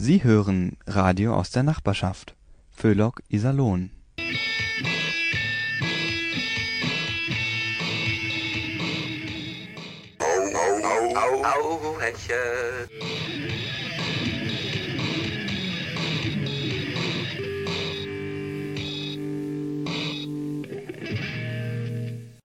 Sie 0.00 0.22
hören 0.22 0.76
Radio 0.86 1.34
aus 1.34 1.50
der 1.50 1.64
Nachbarschaft. 1.64 2.36
Föhlock 2.70 3.20
Iserlohn. 3.28 3.90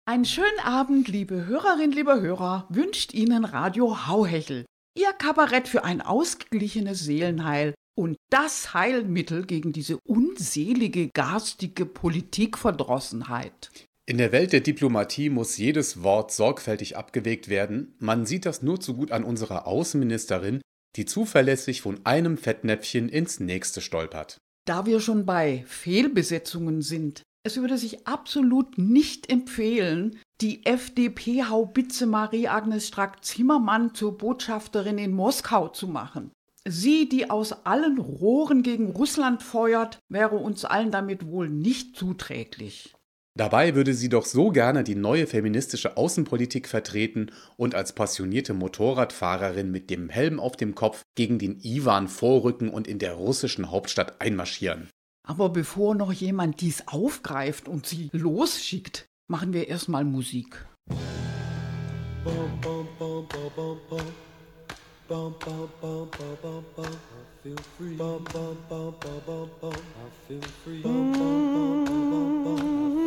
Einen 0.05 0.25
schönen 0.25 0.47
Abend, 0.65 1.07
liebe 1.07 1.45
Hörerinnen, 1.45 1.93
liebe 1.93 2.19
Hörer, 2.19 2.65
wünscht 2.67 3.13
Ihnen 3.13 3.45
Radio 3.45 4.05
Hauhechel. 4.05 4.65
Ihr 4.97 5.13
Kabarett 5.13 5.67
für 5.67 5.83
ein 5.83 6.01
ausgeglichenes 6.01 7.01
Seelenheil 7.01 7.75
und 7.95 8.17
das 8.31 8.73
Heilmittel 8.73 9.45
gegen 9.45 9.71
diese 9.71 9.99
unselige, 9.99 11.09
garstige 11.09 11.85
Politikverdrossenheit. 11.85 13.69
In 14.07 14.17
der 14.17 14.31
Welt 14.31 14.53
der 14.53 14.61
Diplomatie 14.61 15.29
muss 15.29 15.57
jedes 15.57 16.01
Wort 16.01 16.31
sorgfältig 16.31 16.97
abgewegt 16.97 17.47
werden. 17.47 17.95
Man 17.99 18.25
sieht 18.25 18.47
das 18.47 18.63
nur 18.63 18.79
zu 18.79 18.95
gut 18.95 19.11
an 19.11 19.23
unserer 19.23 19.67
Außenministerin, 19.67 20.61
die 20.95 21.05
zuverlässig 21.05 21.81
von 21.81 22.03
einem 22.03 22.35
Fettnäpfchen 22.35 23.07
ins 23.07 23.39
nächste 23.39 23.81
stolpert. 23.81 24.39
Da 24.65 24.87
wir 24.87 24.99
schon 24.99 25.27
bei 25.27 25.63
Fehlbesetzungen 25.67 26.81
sind, 26.81 27.21
es 27.47 27.55
würde 27.61 27.77
sich 27.77 28.05
absolut 28.05 28.77
nicht 28.77 29.31
empfehlen, 29.31 30.19
die 30.41 30.65
FDP-Haubitze 30.65 32.05
Marie-Agnes 32.05 32.89
Strack-Zimmermann 32.89 33.95
zur 33.95 34.17
Botschafterin 34.17 34.97
in 34.97 35.13
Moskau 35.13 35.69
zu 35.69 35.87
machen. 35.87 36.31
Sie, 36.67 37.07
die 37.07 37.29
aus 37.29 37.65
allen 37.65 37.99
Rohren 37.99 38.63
gegen 38.63 38.91
Russland 38.91 39.41
feuert, 39.41 39.99
wäre 40.09 40.35
uns 40.35 40.65
allen 40.65 40.91
damit 40.91 41.25
wohl 41.25 41.47
nicht 41.47 41.95
zuträglich. 41.95 42.93
Dabei 43.37 43.75
würde 43.75 43.93
sie 43.93 44.09
doch 44.09 44.25
so 44.25 44.49
gerne 44.49 44.83
die 44.83 44.95
neue 44.95 45.25
feministische 45.25 45.95
Außenpolitik 45.95 46.67
vertreten 46.67 47.31
und 47.55 47.75
als 47.75 47.93
passionierte 47.93 48.53
Motorradfahrerin 48.53 49.71
mit 49.71 49.89
dem 49.89 50.09
Helm 50.09 50.41
auf 50.41 50.57
dem 50.57 50.75
Kopf 50.75 51.03
gegen 51.15 51.39
den 51.39 51.61
Iwan 51.61 52.09
vorrücken 52.09 52.67
und 52.67 52.87
in 52.87 52.99
der 52.99 53.13
russischen 53.13 53.71
Hauptstadt 53.71 54.19
einmarschieren. 54.19 54.89
Aber 55.27 55.49
bevor 55.49 55.93
noch 55.93 56.13
jemand 56.13 56.61
dies 56.61 56.87
aufgreift 56.87 57.67
und 57.67 57.85
sie 57.85 58.09
losschickt, 58.13 59.09
machen 59.27 59.51
wir 59.51 59.67
erstmal 59.67 60.05
Musik. 60.05 60.65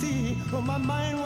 see, 0.00 0.36
my 0.62 0.78
mind 0.78 1.19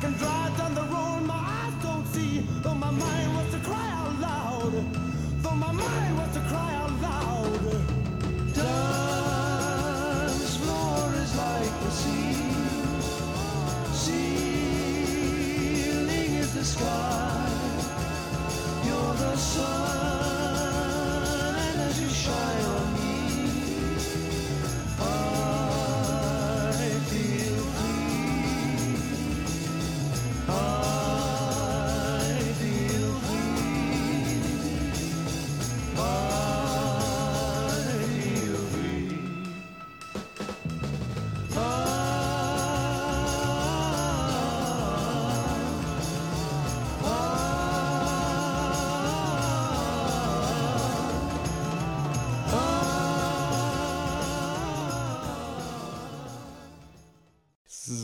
can 0.00 0.12
drive 0.12 0.57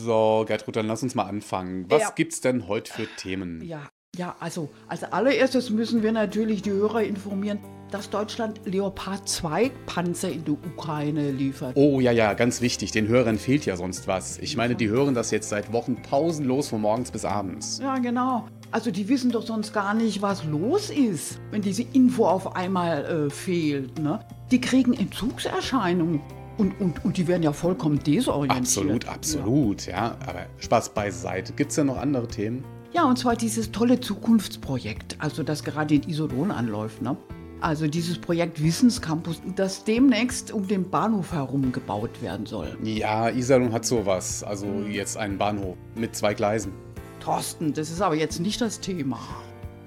So, 0.05 0.45
Gertrud, 0.47 0.77
dann 0.77 0.87
lass 0.87 1.03
uns 1.03 1.15
mal 1.15 1.25
anfangen. 1.25 1.87
Was 1.89 2.03
Ja. 2.03 2.11
gibt's 2.15 2.41
denn 2.43 2.69
heute 2.69 2.93
für 2.93 3.07
Themen? 3.17 3.63
Ja, 3.65 3.89
ja, 4.17 4.37
also 4.39 4.69
als 4.87 5.03
allererstes 5.03 5.71
müssen 5.71 6.03
wir 6.03 6.13
natürlich 6.13 6.61
die 6.63 6.71
Hörer 6.73 7.03
informieren, 7.03 7.59
dass 7.91 8.11
Deutschland 8.11 8.61
Leopard 8.67 9.27
2 9.29 9.71
Panzer 9.87 10.31
in 10.31 10.45
die 10.45 10.51
Ukraine 10.51 11.31
liefert. 11.31 11.75
Oh 11.77 12.01
ja, 12.01 12.13
ja, 12.13 12.35
ganz 12.35 12.61
wichtig. 12.61 12.91
Den 12.91 13.09
Hörern 13.09 13.39
fehlt 13.39 13.65
ja 13.67 13.77
sonst 13.77 14.07
was. 14.07 14.39
Ich 14.39 14.57
meine, 14.57 14.75
die 14.75 14.89
hören 14.89 15.15
das 15.15 15.31
jetzt 15.31 15.49
seit 15.49 15.73
Wochen 15.73 16.03
pausenlos 16.03 16.69
von 16.69 16.81
morgens 16.83 17.11
bis 17.11 17.25
abends. 17.25 17.79
Ja, 17.83 17.97
genau. 17.99 18.47
Also 18.73 18.91
die 18.91 19.09
wissen 19.09 19.31
doch 19.31 19.47
sonst 19.47 19.73
gar 19.73 19.95
nicht, 19.95 20.21
was 20.23 20.45
los 20.45 20.91
ist, 20.91 21.41
wenn 21.51 21.63
diese 21.63 21.85
Info 21.93 22.27
auf 22.27 22.57
einmal 22.57 23.05
äh, 23.05 23.31
fehlt. 23.31 23.99
Ne? 23.99 24.21
Die 24.51 24.61
kriegen 24.61 24.93
Entzugserscheinungen 24.93 26.21
und, 26.59 26.81
und, 26.81 27.05
und 27.05 27.17
die 27.17 27.27
werden 27.27 27.43
ja 27.43 27.53
vollkommen 27.53 27.99
desorientiert. 28.03 28.61
Absolut, 28.61 29.09
absolut, 29.09 29.87
ja. 29.87 30.17
Aber 30.27 30.47
Spaß 30.59 30.91
beiseite. 30.95 31.53
Gibt's 31.53 31.75
denn 31.75 31.87
noch 31.87 31.99
andere 31.99 32.29
Themen? 32.29 32.65
Ja, 32.93 33.05
und 33.05 33.19
zwar 33.19 33.35
dieses 33.35 33.73
tolle 33.73 33.99
Zukunftsprojekt, 33.99 35.17
also 35.19 35.43
das 35.43 35.65
gerade 35.65 35.97
in 35.97 36.09
Iserlohn 36.09 36.53
anläuft. 36.53 37.03
Ne? 37.03 37.17
Also 37.61 37.89
dieses 37.89 38.19
Projekt 38.19 38.63
Wissenscampus, 38.63 39.41
das 39.57 39.85
demnächst 39.85 40.53
um 40.53 40.69
den 40.69 40.89
Bahnhof 40.89 41.33
herum 41.33 41.73
gebaut 41.73 42.23
werden 42.23 42.47
soll. 42.47 42.77
Ja, 42.83 43.31
Iserlohn 43.31 43.73
hat 43.73 43.85
sowas. 43.85 44.45
Also 44.45 44.67
jetzt 44.89 45.17
einen 45.17 45.39
Bahnhof 45.39 45.77
mit 45.97 46.15
zwei 46.15 46.35
Gleisen. 46.35 46.73
Thorsten, 47.21 47.73
das 47.73 47.91
ist 47.91 48.03
aber 48.03 48.15
jetzt 48.15 48.39
nicht 48.39 48.61
das 48.61 48.81
Thema. 48.81 49.19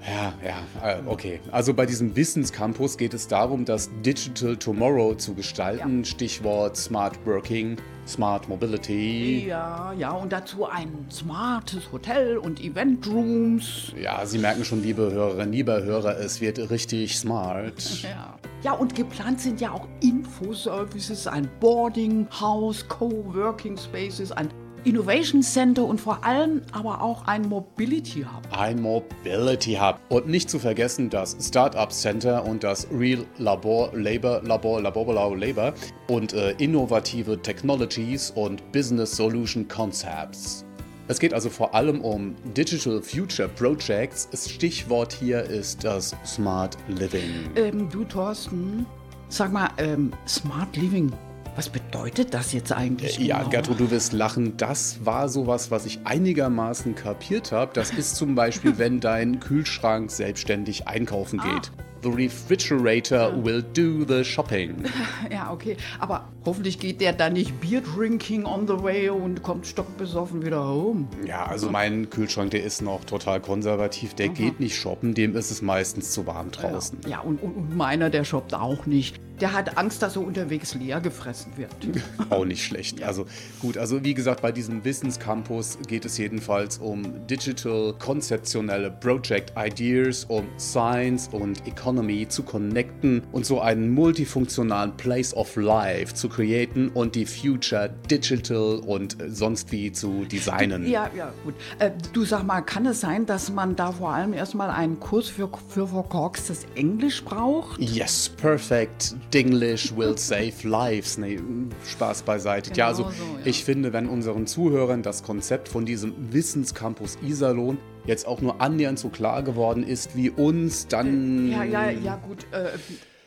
Ja, 0.06 0.32
ja, 0.44 0.88
äh, 0.88 1.00
okay. 1.06 1.40
Also 1.50 1.74
bei 1.74 1.86
diesem 1.86 2.14
Wissenscampus 2.14 2.96
geht 2.96 3.14
es 3.14 3.28
darum, 3.28 3.64
das 3.64 3.90
Digital 4.04 4.56
Tomorrow 4.56 5.14
zu 5.14 5.34
gestalten. 5.34 6.04
Stichwort 6.04 6.76
Smart 6.76 7.18
Working, 7.26 7.76
Smart 8.06 8.48
Mobility. 8.48 9.46
Ja, 9.46 9.92
ja, 9.92 10.12
und 10.12 10.32
dazu 10.32 10.66
ein 10.66 11.06
smartes 11.10 11.92
Hotel 11.92 12.38
und 12.38 12.60
Eventrooms. 12.62 13.92
Ja, 14.00 14.24
Sie 14.24 14.38
merken 14.38 14.64
schon, 14.64 14.82
liebe 14.82 15.10
Hörerinnen, 15.12 15.52
liebe 15.52 15.82
Hörer, 15.82 16.18
es 16.18 16.40
wird 16.40 16.70
richtig 16.70 17.18
smart. 17.18 17.74
Ja. 18.08 18.38
ja, 18.62 18.72
und 18.72 18.94
geplant 18.94 19.40
sind 19.40 19.60
ja 19.60 19.72
auch 19.72 19.86
Infoservices, 20.00 21.26
ein 21.26 21.48
Boarding 21.60 22.26
House, 22.40 22.86
Coworking 22.88 23.76
Spaces, 23.76 24.32
ein 24.32 24.48
Innovation 24.84 25.42
Center 25.42 25.84
und 25.84 26.00
vor 26.00 26.24
allem 26.24 26.62
aber 26.72 27.02
auch 27.02 27.26
ein 27.26 27.42
Mobility 27.42 28.22
Hub. 28.22 28.42
Ein 28.50 28.80
Mobility 28.80 29.74
Hub. 29.74 30.00
Und 30.08 30.28
nicht 30.28 30.48
zu 30.48 30.58
vergessen 30.58 31.10
das 31.10 31.36
Startup 31.40 31.92
Center 31.92 32.44
und 32.44 32.64
das 32.64 32.86
Real 32.92 33.24
Labor 33.38 33.90
Labor 33.94 34.42
Labor 34.42 34.80
Labor 34.80 35.12
Labor 35.12 35.36
Labor 35.36 35.74
und 36.08 36.32
äh, 36.32 36.52
innovative 36.58 37.40
Technologies 37.40 38.30
und 38.30 38.72
Business 38.72 39.16
Solution 39.16 39.66
Concepts. 39.68 40.64
Es 41.10 41.18
geht 41.18 41.32
also 41.32 41.48
vor 41.48 41.74
allem 41.74 42.02
um 42.02 42.36
Digital 42.54 43.00
Future 43.00 43.48
Projects. 43.48 44.28
Das 44.30 44.50
Stichwort 44.50 45.12
hier 45.12 45.42
ist 45.42 45.82
das 45.82 46.14
Smart 46.26 46.76
Living. 46.86 47.48
Ähm, 47.56 47.88
du 47.88 48.04
Thorsten, 48.04 48.84
sag 49.28 49.50
mal, 49.50 49.70
ähm, 49.78 50.12
Smart 50.26 50.76
Living. 50.76 51.10
Was 51.58 51.70
bedeutet 51.70 52.34
das 52.34 52.52
jetzt 52.52 52.70
eigentlich? 52.70 53.18
Ja, 53.18 53.38
genau? 53.38 53.50
Gertrud, 53.50 53.80
du 53.80 53.90
wirst 53.90 54.12
lachen. 54.12 54.56
Das 54.58 55.04
war 55.04 55.28
sowas, 55.28 55.72
was 55.72 55.86
ich 55.86 55.98
einigermaßen 56.04 56.94
kapiert 56.94 57.50
habe. 57.50 57.72
Das 57.74 57.90
ist 57.90 58.14
zum 58.14 58.36
Beispiel, 58.36 58.74
wenn 58.78 59.00
dein 59.00 59.40
Kühlschrank 59.40 60.12
selbstständig 60.12 60.86
einkaufen 60.86 61.40
geht. 61.40 61.72
The 62.04 62.10
refrigerator 62.10 63.44
will 63.44 63.64
do 63.74 64.04
the 64.06 64.22
shopping. 64.22 64.84
Ja, 65.32 65.50
okay. 65.50 65.76
Aber 65.98 66.28
hoffentlich 66.46 66.78
geht 66.78 67.00
der 67.00 67.12
da 67.12 67.28
nicht 67.28 67.60
Beer 67.60 67.80
drinking 67.80 68.44
on 68.44 68.68
the 68.68 68.80
way 68.80 69.10
und 69.10 69.42
kommt 69.42 69.66
stockbesoffen 69.66 70.46
wieder 70.46 70.64
home. 70.64 71.08
Ja, 71.26 71.44
also 71.44 71.70
mein 71.70 72.08
Kühlschrank, 72.08 72.52
der 72.52 72.62
ist 72.62 72.82
noch 72.82 73.04
total 73.04 73.40
konservativ. 73.40 74.14
Der 74.14 74.28
geht 74.28 74.60
nicht 74.60 74.76
shoppen, 74.76 75.12
dem 75.12 75.34
ist 75.34 75.50
es 75.50 75.60
meistens 75.60 76.12
zu 76.12 76.24
warm 76.24 76.52
draußen. 76.52 77.00
Ja, 77.08 77.18
und, 77.18 77.42
und, 77.42 77.56
und 77.56 77.76
meiner, 77.76 78.10
der 78.10 78.22
shoppt 78.22 78.54
auch 78.54 78.86
nicht. 78.86 79.20
Der 79.40 79.52
hat 79.52 79.78
Angst, 79.78 80.02
dass 80.02 80.16
er 80.16 80.22
unterwegs 80.22 80.74
leer 80.74 81.00
gefressen 81.00 81.52
wird. 81.56 81.70
Auch 82.30 82.44
nicht 82.44 82.64
schlecht. 82.64 83.02
Also 83.02 83.26
gut, 83.60 83.78
also 83.78 84.02
wie 84.02 84.14
gesagt, 84.14 84.42
bei 84.42 84.50
diesem 84.50 84.84
Wissenscampus 84.84 85.78
geht 85.86 86.04
es 86.04 86.18
jedenfalls 86.18 86.78
um 86.78 87.26
digital, 87.26 87.94
konzeptionelle 87.98 88.90
Project 88.90 89.52
Ideas, 89.56 90.24
um 90.24 90.46
Science 90.58 91.28
und 91.30 91.66
Economy 91.66 92.26
zu 92.28 92.42
connecten 92.42 93.22
und 93.30 93.46
so 93.46 93.60
einen 93.60 93.90
multifunktionalen 93.90 94.96
Place 94.96 95.34
of 95.34 95.54
Life 95.56 96.14
zu 96.14 96.28
createn 96.28 96.88
und 96.88 97.14
die 97.14 97.26
Future 97.26 97.90
digital 98.10 98.80
und 98.86 99.16
sonst 99.28 99.70
wie 99.70 99.92
zu 99.92 100.24
designen. 100.24 100.86
Ja, 100.88 101.10
ja, 101.16 101.32
gut. 101.44 101.54
Äh, 101.78 101.92
du 102.12 102.24
sag 102.24 102.42
mal, 102.44 102.62
kann 102.62 102.86
es 102.86 103.00
sein, 103.00 103.26
dass 103.26 103.52
man 103.52 103.76
da 103.76 103.92
vor 103.92 104.10
allem 104.10 104.32
erstmal 104.32 104.70
einen 104.70 104.98
Kurs 104.98 105.28
für, 105.28 105.48
für 105.68 105.86
verkorkstes 105.86 106.66
Englisch 106.74 107.24
braucht? 107.24 107.80
Yes, 107.80 108.28
perfect. 108.28 109.14
Dinglish 109.32 109.94
will 109.96 110.16
save 110.16 110.52
lives. 110.62 111.18
Nee, 111.18 111.40
Spaß 111.86 112.22
beiseite. 112.22 112.72
ja, 112.74 112.86
also 112.88 113.04
Genau 113.04 113.14
so, 113.14 113.24
ja. 113.38 113.46
ich 113.46 113.64
finde, 113.64 113.92
wenn 113.92 114.08
unseren 114.08 114.46
Zuhörern 114.46 115.02
das 115.02 115.22
Konzept 115.22 115.68
von 115.68 115.84
diesem 115.84 116.32
Wissenscampus 116.32 117.18
Iserlohn 117.22 117.78
jetzt 118.06 118.26
auch 118.26 118.40
nur 118.40 118.60
annähernd 118.60 118.98
so 118.98 119.08
klar 119.08 119.42
geworden 119.42 119.82
ist 119.82 120.16
wie 120.16 120.30
uns, 120.30 120.88
dann 120.88 121.50
Ja, 121.50 121.64
ja, 121.64 121.90
ja, 121.90 122.16
gut. 122.16 122.46
Äh, 122.52 122.70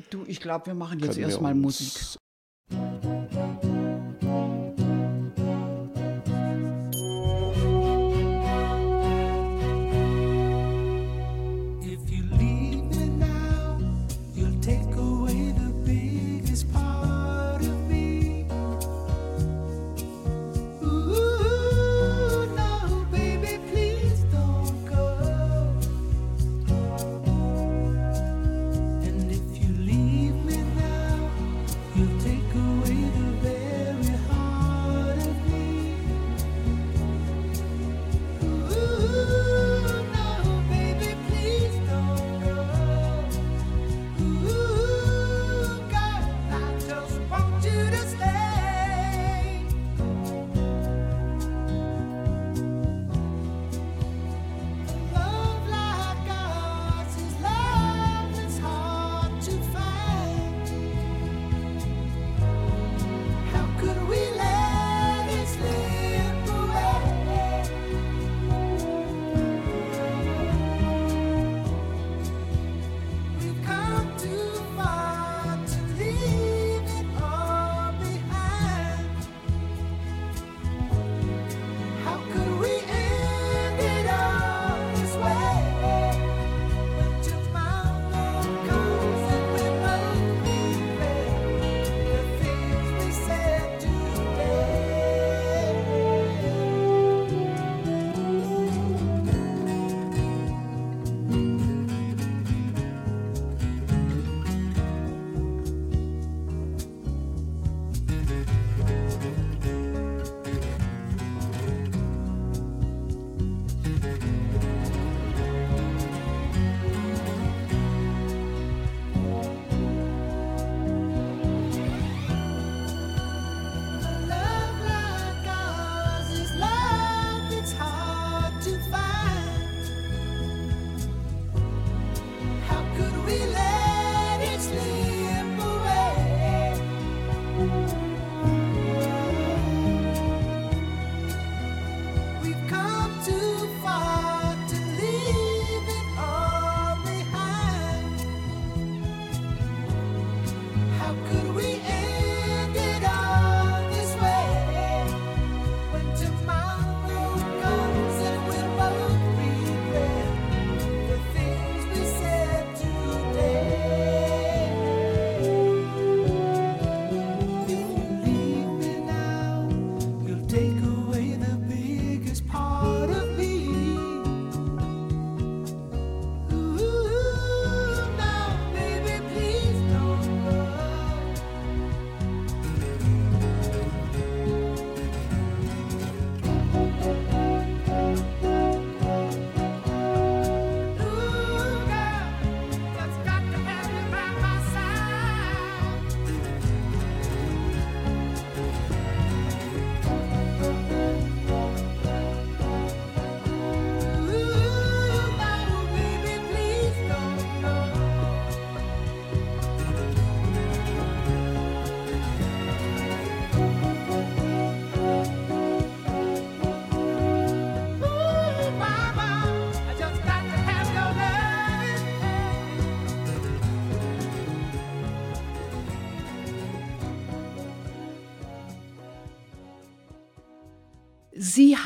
du, 0.10 0.24
ich 0.28 0.40
glaube, 0.40 0.68
wir 0.68 0.74
machen 0.74 1.00
jetzt 1.00 1.18
erstmal 1.18 1.54
Musik. 1.54 2.18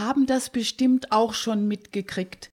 Haben 0.05 0.27
das 0.27 0.51
bestimmt 0.51 1.11
auch 1.11 1.33
schon 1.33 1.67
mitgekriegt. 1.67 2.49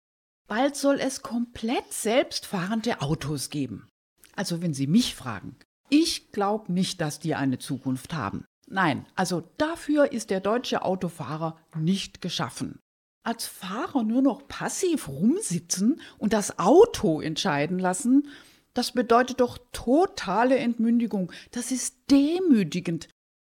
Bald 0.49 0.75
soll 0.75 0.99
es 1.01 1.23
komplett 1.23 1.93
selbstfahrende 1.93 3.01
Autos 3.01 3.51
geben. 3.51 3.89
Also 4.35 4.63
wenn 4.63 4.75
Sie 4.75 4.87
mich 4.87 5.15
fragen. 5.15 5.57
Ich 5.89 6.33
glaube 6.33 6.73
nicht, 6.73 7.01
dass 7.01 7.21
die 7.21 7.35
eine 7.35 7.59
Zukunft 7.59 8.15
haben. 8.15 8.45
Nein, 8.67 9.07
also 9.15 9.43
dafür 9.59 10.13
ist 10.13 10.31
der 10.31 10.41
deutsche 10.41 10.83
Autofahrer 10.83 11.59
nicht 11.77 12.23
geschaffen. 12.23 12.79
Als 13.25 13.47
Fahrer 13.47 14.03
nur 14.03 14.23
noch 14.23 14.49
passiv 14.49 15.09
rumsitzen 15.09 16.01
und 16.19 16.33
das 16.33 16.59
Auto 16.59 17.21
entscheiden 17.21 17.79
lassen, 17.79 18.29
das 18.75 18.93
bedeutet 18.93 19.41
doch 19.41 19.59
totale 19.73 20.57
Entmündigung. 20.57 21.31
Das 21.51 21.71
ist 21.71 22.11
demütigend. 22.11 23.09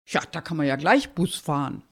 Ja, 0.09 0.21
da 0.31 0.41
kann 0.41 0.57
man 0.57 0.65
ja 0.65 0.75
gleich 0.75 1.13
Bus 1.13 1.35
fahren. 1.35 1.83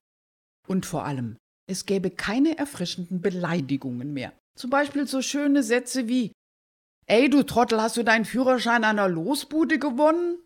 Und 0.67 0.85
vor 0.85 1.05
allem, 1.05 1.37
es 1.69 1.85
gäbe 1.85 2.09
keine 2.09 2.57
erfrischenden 2.57 3.21
Beleidigungen 3.21 4.13
mehr. 4.13 4.33
Zum 4.57 4.69
Beispiel 4.69 5.07
so 5.07 5.21
schöne 5.21 5.63
Sätze 5.63 6.07
wie 6.07 6.31
Ey, 7.05 7.29
du 7.29 7.43
Trottel, 7.43 7.81
hast 7.81 7.97
du 7.97 8.03
deinen 8.03 8.25
Führerschein 8.25 8.83
an 8.83 8.97
der 8.97 9.07
Losbude 9.07 9.79
gewonnen? 9.79 10.37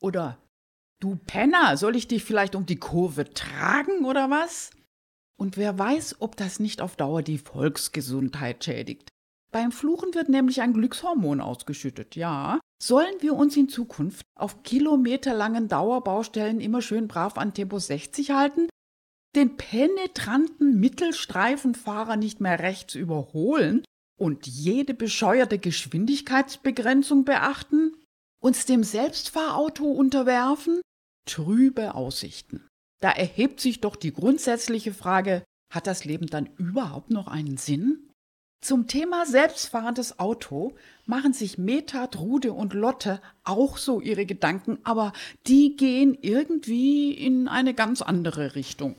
Oder 0.00 0.38
Du 1.00 1.14
Penner, 1.14 1.76
soll 1.76 1.94
ich 1.94 2.08
dich 2.08 2.24
vielleicht 2.24 2.56
um 2.56 2.66
die 2.66 2.78
Kurve 2.78 3.32
tragen 3.32 4.04
oder 4.04 4.30
was? 4.30 4.70
Und 5.38 5.56
wer 5.56 5.78
weiß, 5.78 6.16
ob 6.18 6.36
das 6.36 6.58
nicht 6.58 6.80
auf 6.80 6.96
Dauer 6.96 7.22
die 7.22 7.38
Volksgesundheit 7.38 8.64
schädigt. 8.64 9.08
Beim 9.52 9.70
Fluchen 9.70 10.12
wird 10.14 10.28
nämlich 10.28 10.60
ein 10.60 10.72
Glückshormon 10.72 11.40
ausgeschüttet, 11.40 12.16
ja. 12.16 12.58
Sollen 12.82 13.14
wir 13.20 13.34
uns 13.34 13.56
in 13.56 13.68
Zukunft 13.68 14.22
auf 14.36 14.64
kilometerlangen 14.64 15.68
Dauerbaustellen 15.68 16.60
immer 16.60 16.82
schön 16.82 17.06
brav 17.06 17.38
an 17.38 17.54
Tempo 17.54 17.78
60 17.78 18.32
halten? 18.32 18.68
Den 19.38 19.56
penetranten 19.56 20.80
Mittelstreifenfahrer 20.80 22.16
nicht 22.16 22.40
mehr 22.40 22.58
rechts 22.58 22.96
überholen 22.96 23.84
und 24.18 24.48
jede 24.48 24.94
bescheuerte 24.94 25.60
Geschwindigkeitsbegrenzung 25.60 27.24
beachten? 27.24 27.92
Uns 28.42 28.66
dem 28.66 28.82
Selbstfahrauto 28.82 29.84
unterwerfen? 29.84 30.80
Trübe 31.24 31.94
Aussichten. 31.94 32.66
Da 33.00 33.12
erhebt 33.12 33.60
sich 33.60 33.80
doch 33.80 33.94
die 33.94 34.12
grundsätzliche 34.12 34.92
Frage, 34.92 35.44
hat 35.72 35.86
das 35.86 36.04
Leben 36.04 36.26
dann 36.26 36.46
überhaupt 36.56 37.10
noch 37.10 37.28
einen 37.28 37.58
Sinn? 37.58 38.10
Zum 38.60 38.88
Thema 38.88 39.24
selbstfahrendes 39.24 40.18
Auto 40.18 40.74
machen 41.06 41.32
sich 41.32 41.58
Meta, 41.58 42.08
Trude 42.08 42.52
und 42.54 42.74
Lotte 42.74 43.22
auch 43.44 43.76
so 43.76 44.00
ihre 44.00 44.26
Gedanken, 44.26 44.80
aber 44.82 45.12
die 45.46 45.76
gehen 45.76 46.18
irgendwie 46.20 47.12
in 47.12 47.46
eine 47.46 47.72
ganz 47.72 48.02
andere 48.02 48.56
Richtung. 48.56 48.96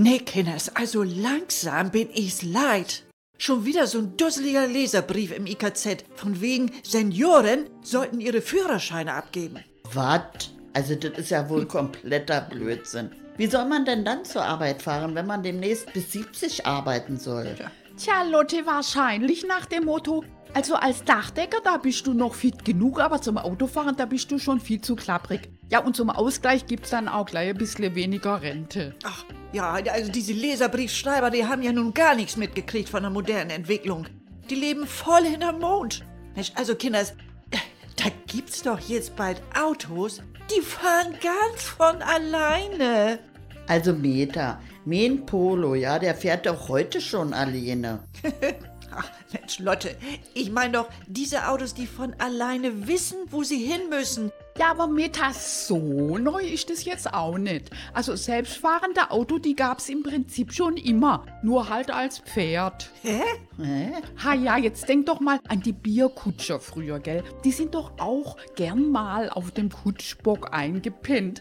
Nee, 0.00 0.20
Kinders, 0.20 0.70
also 0.76 1.02
langsam 1.02 1.90
bin 1.90 2.08
ich's 2.14 2.44
leid. 2.44 3.02
Schon 3.36 3.64
wieder 3.64 3.88
so 3.88 3.98
ein 3.98 4.16
dusseliger 4.16 4.68
Leserbrief 4.68 5.36
im 5.36 5.44
IKZ, 5.44 6.04
von 6.14 6.40
wegen 6.40 6.70
Senioren 6.84 7.68
sollten 7.82 8.20
ihre 8.20 8.40
Führerscheine 8.40 9.14
abgeben. 9.14 9.58
Was? 9.92 10.52
Also 10.72 10.94
das 10.94 11.18
ist 11.18 11.30
ja 11.30 11.48
wohl 11.50 11.66
kompletter 11.66 12.42
Blödsinn. 12.42 13.10
Wie 13.38 13.48
soll 13.48 13.64
man 13.64 13.84
denn 13.84 14.04
dann 14.04 14.24
zur 14.24 14.44
Arbeit 14.44 14.82
fahren, 14.82 15.16
wenn 15.16 15.26
man 15.26 15.42
demnächst 15.42 15.92
bis 15.92 16.12
70 16.12 16.64
arbeiten 16.64 17.18
soll? 17.18 17.56
Tja, 17.96 18.22
Lotte, 18.22 18.66
wahrscheinlich 18.66 19.48
nach 19.48 19.66
dem 19.66 19.86
Motto, 19.86 20.22
also 20.54 20.76
als 20.76 21.02
Dachdecker, 21.02 21.58
da 21.64 21.76
bist 21.76 22.06
du 22.06 22.14
noch 22.14 22.34
fit 22.34 22.64
genug, 22.64 23.00
aber 23.00 23.20
zum 23.20 23.36
Autofahren, 23.36 23.96
da 23.96 24.06
bist 24.06 24.30
du 24.30 24.38
schon 24.38 24.60
viel 24.60 24.80
zu 24.80 24.94
klapprig. 24.94 25.50
Ja, 25.70 25.80
und 25.80 25.94
zum 25.94 26.08
Ausgleich 26.08 26.66
gibt's 26.66 26.90
dann 26.90 27.08
auch 27.08 27.26
gleich 27.26 27.50
ein 27.50 27.58
bisschen 27.58 27.94
weniger 27.94 28.40
Rente. 28.40 28.94
Ach, 29.04 29.24
ja, 29.52 29.72
also 29.72 30.10
diese 30.10 30.32
Leserbriefschreiber, 30.32 31.30
die 31.30 31.44
haben 31.44 31.62
ja 31.62 31.72
nun 31.72 31.92
gar 31.92 32.14
nichts 32.14 32.36
mitgekriegt 32.36 32.88
von 32.88 33.02
der 33.02 33.10
modernen 33.10 33.50
Entwicklung. 33.50 34.06
Die 34.48 34.54
leben 34.54 34.86
voll 34.86 35.24
hinterm 35.24 35.58
Mond. 35.58 36.04
Mensch, 36.34 36.52
also 36.54 36.74
Kinders, 36.74 37.14
da 37.96 38.04
gibt's 38.26 38.62
doch 38.62 38.78
jetzt 38.80 39.16
bald 39.16 39.42
Autos, 39.58 40.22
die 40.50 40.62
fahren 40.62 41.14
ganz 41.22 41.62
von 41.64 42.00
alleine. 42.00 43.18
Also 43.66 43.92
Meta, 43.92 44.60
mein 44.86 45.26
Polo, 45.26 45.74
ja, 45.74 45.98
der 45.98 46.14
fährt 46.14 46.46
doch 46.46 46.68
heute 46.68 47.00
schon 47.00 47.34
alleine. 47.34 48.00
Mensch, 49.32 49.58
Lotte, 49.58 49.96
ich 50.34 50.50
meine 50.50 50.72
doch, 50.72 50.88
diese 51.06 51.48
Autos, 51.48 51.74
die 51.74 51.86
von 51.86 52.14
alleine 52.18 52.86
wissen, 52.86 53.18
wo 53.30 53.42
sie 53.42 53.58
hin 53.58 53.88
müssen. 53.90 54.32
Ja, 54.58 54.72
aber 54.72 54.88
Meta, 54.88 55.32
so 55.32 56.18
neu 56.18 56.42
ist 56.42 56.68
es 56.68 56.84
jetzt 56.84 57.14
auch 57.14 57.38
nicht. 57.38 57.70
Also 57.94 58.16
selbstfahrende 58.16 59.12
Auto, 59.12 59.38
die 59.38 59.54
gab's 59.54 59.88
im 59.88 60.02
Prinzip 60.02 60.52
schon 60.52 60.76
immer, 60.76 61.24
nur 61.44 61.68
halt 61.68 61.92
als 61.92 62.18
Pferd. 62.18 62.90
Hä? 63.02 63.20
Hä? 63.56 63.92
Ha 64.24 64.34
ja, 64.34 64.56
jetzt 64.56 64.88
denk 64.88 65.06
doch 65.06 65.20
mal 65.20 65.38
an 65.46 65.60
die 65.60 65.72
Bierkutscher 65.72 66.58
früher, 66.58 66.98
gell? 66.98 67.22
Die 67.44 67.52
sind 67.52 67.76
doch 67.76 67.92
auch 67.98 68.36
gern 68.56 68.90
mal 68.90 69.30
auf 69.30 69.52
dem 69.52 69.70
Kutschbock 69.70 70.52
eingepennt. 70.52 71.40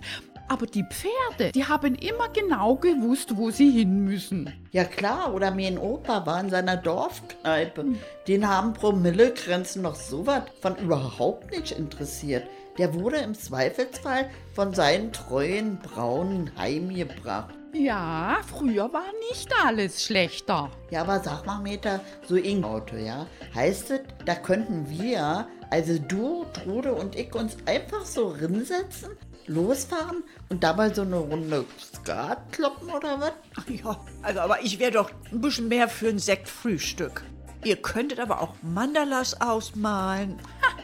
Aber 0.49 0.65
die 0.65 0.85
Pferde, 0.85 1.51
die 1.51 1.65
haben 1.65 1.95
immer 1.95 2.29
genau 2.29 2.75
gewusst, 2.75 3.35
wo 3.35 3.51
sie 3.51 3.69
hin 3.69 4.05
müssen. 4.05 4.53
Ja 4.71 4.85
klar, 4.85 5.33
oder 5.33 5.51
mein 5.51 5.77
Opa 5.77 6.25
war 6.25 6.39
in 6.39 6.49
seiner 6.49 6.77
Dorfkneipe. 6.77 7.85
Den 8.27 8.47
haben 8.47 8.73
Promillegrenzen 8.73 9.81
noch 9.81 9.95
sowas 9.95 10.43
von 10.61 10.75
überhaupt 10.77 11.51
nicht 11.51 11.71
interessiert. 11.71 12.47
Der 12.77 12.93
wurde 12.93 13.17
im 13.17 13.33
Zweifelsfall 13.33 14.29
von 14.53 14.73
seinen 14.73 15.11
treuen 15.11 15.79
Braunen 15.79 16.51
heimgebracht. 16.57 17.55
Ja, 17.73 18.37
früher 18.47 18.91
war 18.93 19.11
nicht 19.29 19.51
alles 19.65 20.05
schlechter. 20.05 20.71
Ja, 20.89 21.01
aber 21.01 21.19
sag 21.19 21.45
mal, 21.45 21.59
Meta, 21.59 21.99
so 22.23 22.35
ein 22.35 22.63
Auto, 22.63 22.95
ja? 22.95 23.27
Heißt 23.53 23.91
es, 23.91 23.99
da 24.25 24.35
könnten 24.35 24.89
wir, 24.89 25.47
also 25.69 25.99
du, 25.99 26.45
Trude 26.53 26.93
und 26.93 27.15
ich, 27.15 27.35
uns 27.35 27.57
einfach 27.65 28.05
so 28.05 28.27
rinsetzen, 28.29 29.11
losfahren 29.47 30.23
und 30.49 30.63
dabei 30.63 30.93
so 30.93 31.01
eine 31.01 31.17
Runde 31.17 31.65
Skat 31.79 32.51
kloppen 32.51 32.89
oder 32.89 33.19
was? 33.19 33.33
Ach 33.55 33.69
ja, 33.69 33.99
also 34.21 34.39
aber 34.41 34.63
ich 34.63 34.79
wäre 34.79 34.91
doch 34.91 35.11
ein 35.31 35.41
bisschen 35.41 35.67
mehr 35.67 35.87
für 35.89 36.09
ein 36.09 36.19
Sektfrühstück. 36.19 37.23
Ihr 37.63 37.77
könntet 37.77 38.19
aber 38.19 38.41
auch 38.41 38.53
Mandalas 38.61 39.41
ausmalen. 39.41 40.39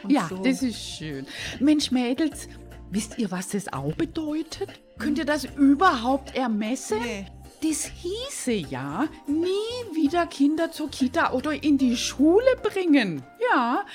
Ja, 0.08 0.26
so. 0.28 0.36
das 0.42 0.62
ist 0.62 0.78
schön. 0.78 1.26
Mensch, 1.60 1.90
Mädels, 1.90 2.48
wisst 2.90 3.18
ihr, 3.18 3.30
was 3.30 3.48
das 3.48 3.72
auch 3.72 3.94
bedeutet? 3.94 4.68
Könnt 4.98 5.18
ihr 5.18 5.24
das 5.24 5.44
überhaupt 5.44 6.36
ermessen? 6.36 6.98
Nee. 7.02 7.26
Das 7.62 7.86
hieße 7.86 8.52
ja, 8.52 9.08
nie 9.26 9.96
wieder 9.96 10.26
Kinder 10.26 10.70
zur 10.70 10.90
Kita 10.90 11.32
oder 11.32 11.62
in 11.62 11.78
die 11.78 11.96
Schule 11.96 12.44
bringen. 12.62 13.22
Ja, 13.50 13.86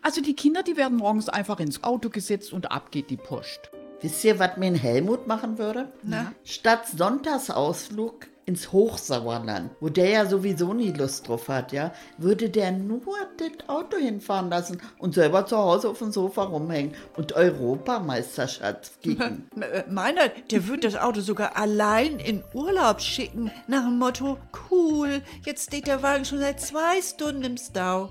also 0.00 0.20
die 0.20 0.36
Kinder, 0.36 0.62
die 0.62 0.76
werden 0.76 0.98
morgens 0.98 1.28
einfach 1.28 1.58
ins 1.58 1.82
Auto 1.82 2.10
gesetzt 2.10 2.52
und 2.52 2.70
ab 2.70 2.92
geht 2.92 3.10
die 3.10 3.16
Post. 3.16 3.72
Wisst 4.06 4.22
ihr, 4.22 4.38
was 4.38 4.56
mir 4.56 4.66
ein 4.66 4.76
Helmut 4.76 5.26
machen 5.26 5.58
würde? 5.58 5.88
Na? 6.04 6.32
Statt 6.44 6.86
Sonntagsausflug 6.96 8.28
ins 8.44 8.70
Hochsauerland, 8.70 9.72
wo 9.80 9.88
der 9.88 10.08
ja 10.10 10.26
sowieso 10.26 10.72
nie 10.74 10.92
Lust 10.92 11.26
drauf 11.26 11.48
hat, 11.48 11.72
ja, 11.72 11.92
würde 12.16 12.48
der 12.48 12.70
nur 12.70 13.00
das 13.36 13.68
Auto 13.68 13.96
hinfahren 13.96 14.48
lassen 14.48 14.80
und 14.98 15.14
selber 15.14 15.44
zu 15.44 15.56
Hause 15.56 15.88
auf 15.88 15.98
dem 15.98 16.12
Sofa 16.12 16.44
rumhängen 16.44 16.94
und 17.16 17.32
Europameisterschaft 17.32 19.02
kicken. 19.02 19.48
Äh, 19.60 19.82
Meiner, 19.90 20.28
der 20.52 20.68
wird 20.68 20.84
das 20.84 20.94
Auto 20.94 21.20
sogar 21.20 21.56
allein 21.56 22.20
in 22.20 22.44
Urlaub 22.54 23.00
schicken, 23.00 23.50
nach 23.66 23.86
dem 23.86 23.98
Motto, 23.98 24.38
cool, 24.70 25.20
jetzt 25.44 25.66
steht 25.66 25.88
der 25.88 26.04
Wagen 26.04 26.24
schon 26.24 26.38
seit 26.38 26.60
zwei 26.60 27.02
Stunden 27.02 27.42
im 27.42 27.56
Stau. 27.56 28.10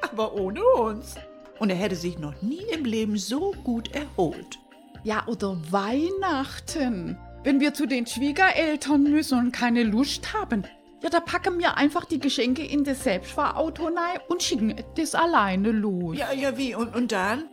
Aber 0.00 0.32
ohne 0.32 0.64
uns. 0.64 1.16
Und 1.58 1.68
er 1.68 1.76
hätte 1.76 1.96
sich 1.96 2.18
noch 2.18 2.40
nie 2.40 2.64
im 2.72 2.86
Leben 2.86 3.18
so 3.18 3.52
gut 3.62 3.94
erholt. 3.94 4.58
Ja, 5.04 5.22
oder 5.26 5.58
Weihnachten. 5.70 7.18
Wenn 7.42 7.60
wir 7.60 7.74
zu 7.74 7.86
den 7.86 8.06
Schwiegereltern 8.06 9.02
müssen 9.02 9.38
und 9.38 9.52
keine 9.52 9.82
Lust 9.82 10.32
haben, 10.32 10.64
ja, 11.02 11.10
da 11.10 11.20
packen 11.20 11.58
wir 11.58 11.76
einfach 11.76 12.06
die 12.06 12.18
Geschenke 12.18 12.64
in 12.64 12.84
das 12.84 13.04
Selbstfahrauto 13.04 13.84
rein 13.84 14.18
und 14.28 14.42
schicken 14.42 14.74
das 14.96 15.14
alleine 15.14 15.72
los. 15.72 16.16
Ja, 16.16 16.32
ja, 16.32 16.56
wie? 16.56 16.74
Und, 16.74 16.96
und 16.96 17.12
dann? 17.12 17.44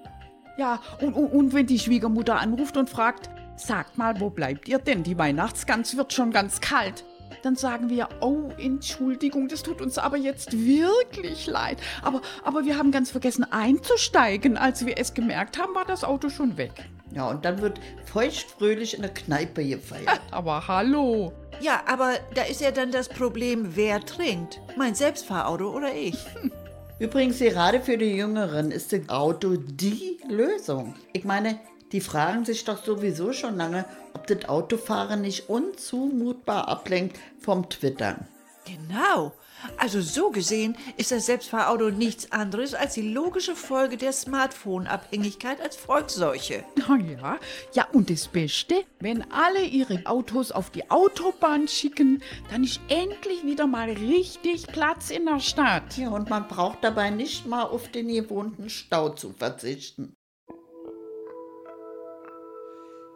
Ja, 0.57 0.79
und, 1.01 1.13
und, 1.13 1.27
und 1.27 1.53
wenn 1.53 1.67
die 1.67 1.77
Schwiegermutter 1.77 2.39
anruft 2.39 2.77
und 2.77 2.89
fragt, 2.89 3.29
sagt 3.57 3.97
mal, 3.97 4.17
wo 4.21 4.29
bleibt 4.29 4.69
ihr 4.69 4.79
denn? 4.79 5.03
Die 5.03 5.17
Weihnachtsgans 5.17 5.97
wird 5.97 6.13
schon 6.13 6.31
ganz 6.31 6.61
kalt. 6.61 7.03
Dann 7.43 7.57
sagen 7.57 7.89
wir, 7.89 8.07
oh, 8.21 8.49
Entschuldigung, 8.57 9.49
das 9.49 9.63
tut 9.63 9.81
uns 9.81 9.97
aber 9.97 10.15
jetzt 10.15 10.53
wirklich 10.53 11.47
leid. 11.47 11.79
Aber, 12.01 12.21
aber 12.45 12.63
wir 12.63 12.77
haben 12.77 12.91
ganz 12.91 13.11
vergessen 13.11 13.45
einzusteigen. 13.51 14.55
Als 14.55 14.85
wir 14.85 14.97
es 14.97 15.13
gemerkt 15.13 15.59
haben, 15.59 15.75
war 15.75 15.83
das 15.83 16.05
Auto 16.05 16.29
schon 16.29 16.55
weg. 16.55 16.71
Ja, 17.13 17.29
und 17.29 17.45
dann 17.45 17.61
wird 17.61 17.79
feuchtfröhlich 18.05 18.95
in 18.95 19.01
der 19.01 19.13
Kneipe 19.13 19.65
gefeiert. 19.65 20.21
Aber 20.31 20.67
hallo. 20.67 21.33
Ja, 21.59 21.83
aber 21.85 22.13
da 22.33 22.41
ist 22.43 22.59
ja 22.59 22.71
dann 22.71 22.91
das 22.91 23.07
Problem, 23.07 23.75
wer 23.75 23.99
trinkt? 23.99 24.59
Mein 24.77 24.95
Selbstfahrauto 24.95 25.69
oder 25.69 25.93
ich? 25.93 26.17
Übrigens, 26.99 27.37
gerade 27.37 27.81
für 27.81 27.99
die 27.99 28.15
Jüngeren 28.15 28.71
ist 28.71 28.93
das 28.93 29.07
Auto 29.09 29.57
die 29.57 30.17
Lösung. 30.27 30.95
Ich 31.13 31.23
meine, 31.23 31.59
Die 31.91 32.01
fragen 32.01 32.45
sich 32.45 32.63
doch 32.63 32.83
sowieso 32.83 33.33
schon 33.33 33.57
lange, 33.57 33.85
ob 34.13 34.25
das 34.27 34.47
Autofahren 34.47 35.21
nicht 35.21 35.49
unzumutbar 35.49 36.67
ablenkt 36.69 37.19
vom 37.39 37.69
Twittern. 37.69 38.27
Genau. 38.65 39.33
Also 39.77 40.01
so 40.01 40.31
gesehen 40.31 40.77
ist 40.97 41.11
das 41.11 41.25
Selbstfahrauto 41.25 41.89
nichts 41.89 42.31
anderes 42.31 42.73
als 42.73 42.93
die 42.93 43.01
logische 43.01 43.55
Folge 43.55 43.97
der 43.97 44.13
Smartphone-Abhängigkeit 44.13 45.61
als 45.61 45.75
Volksseuche. 45.75 46.63
Na 46.75 46.97
ja, 46.97 47.39
ja 47.73 47.87
und 47.91 48.09
das 48.09 48.27
Beste, 48.27 48.83
wenn 48.99 49.29
alle 49.31 49.63
ihre 49.63 50.05
Autos 50.05 50.51
auf 50.51 50.69
die 50.69 50.89
Autobahn 50.89 51.67
schicken, 51.67 52.21
dann 52.49 52.63
ist 52.63 52.79
endlich 52.87 53.43
wieder 53.43 53.67
mal 53.67 53.89
richtig 53.91 54.67
Platz 54.67 55.09
in 55.09 55.25
der 55.25 55.39
Stadt. 55.39 55.97
Ja, 55.97 56.09
und 56.09 56.29
man 56.29 56.47
braucht 56.47 56.83
dabei 56.83 57.09
nicht 57.09 57.45
mal 57.45 57.63
auf 57.63 57.89
den 57.89 58.07
gewohnten 58.07 58.69
Stau 58.69 59.09
zu 59.09 59.33
verzichten. 59.33 60.15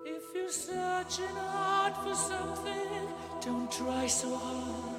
If 0.05 0.33
you're 0.33 0.49
searching 0.49 1.35
hard 1.35 1.95
for 2.03 2.15
something, 2.15 3.07
don't 3.41 3.69
try 3.69 4.07
so 4.07 4.29
hard. 4.29 4.94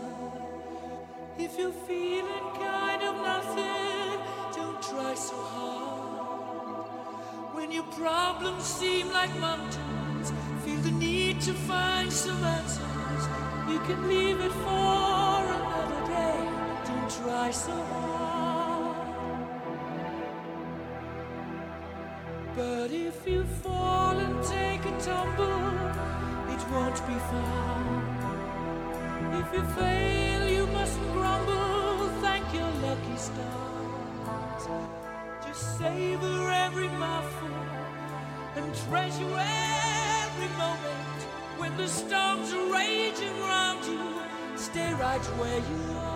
If 1.39 1.59
you're 1.59 1.71
feeling 1.71 2.49
kind 2.55 3.03
of 3.03 3.15
nothing, 3.17 4.19
don't 4.55 4.81
try 4.83 5.15
so 5.15 5.37
hard. 5.37 6.87
When 7.55 7.71
your 7.71 7.85
problems 7.85 8.65
seem 8.65 9.13
like 9.13 9.29
mountains, 9.39 10.33
feel 10.65 10.81
the 10.81 10.93
need 10.93 11.43
to 11.43 11.53
find 11.53 12.11
some 12.11 12.43
answers. 12.43 13.29
You 13.69 13.79
can 13.81 14.09
leave 14.09 14.41
it 14.41 14.51
for 14.51 15.45
another 15.59 16.07
day. 16.07 16.49
Don't 16.87 17.11
try 17.11 17.51
so 17.51 17.73
hard. 17.73 18.97
But 22.57 22.91
if 22.93 23.27
you 23.27 23.45
fall 23.45 24.17
and 24.17 24.43
take 24.43 24.87
a 24.87 25.01
tumble, 25.01 25.77
it 26.55 26.63
won't 26.73 27.07
be 27.07 27.19
far. 27.29 27.77
If 29.39 29.53
you 29.53 29.63
fail, 29.75 30.46
you. 31.49 32.11
Thank 32.21 32.55
your 32.55 32.71
lucky 32.87 33.17
stars. 33.17 34.69
Just 35.45 35.79
savor 35.79 36.51
every 36.51 36.89
mouthful 36.89 37.49
and 38.57 38.75
treasure 38.89 39.37
every 40.25 40.49
moment. 40.57 41.19
When 41.59 41.77
the 41.77 41.89
storms 41.89 42.53
are 42.53 42.73
raging 42.73 43.39
round 43.41 43.85
you, 43.85 44.01
stay 44.57 44.93
right 44.95 45.25
where 45.39 45.59
you 45.59 45.99
are. 45.99 46.16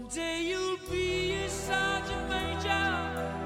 One 0.00 0.08
day 0.08 0.42
you'll 0.48 0.78
be 0.90 1.34
a 1.44 1.48
sergeant 1.48 2.30
major, 2.30 2.86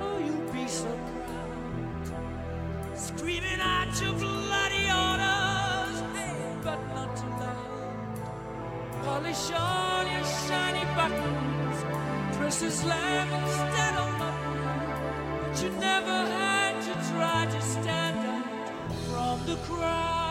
oh, 0.02 0.18
you'll 0.24 0.52
be 0.52 0.68
so 0.68 0.88
proud. 1.26 2.96
Screaming 2.96 3.60
out 3.60 4.00
your 4.00 4.12
bloody 4.12 4.86
orders, 5.02 5.96
hey, 6.14 6.56
but 6.62 6.78
not 6.94 7.16
too 7.16 7.32
loud. 7.42 9.02
Polish 9.02 9.50
all 9.50 10.04
your 10.06 10.24
shiny 10.46 10.84
buttons, 10.94 12.36
press 12.36 12.60
the 12.60 12.70
slam 12.70 13.32
instead 13.42 13.94
of 13.96 14.18
button. 14.20 14.60
But 15.42 15.60
you 15.60 15.70
never 15.80 16.18
had 16.38 16.80
to 16.82 16.92
try 17.10 17.46
to 17.46 17.60
stand 17.62 18.18
out 18.28 18.92
from 19.08 19.44
the 19.46 19.56
crowd. 19.66 20.23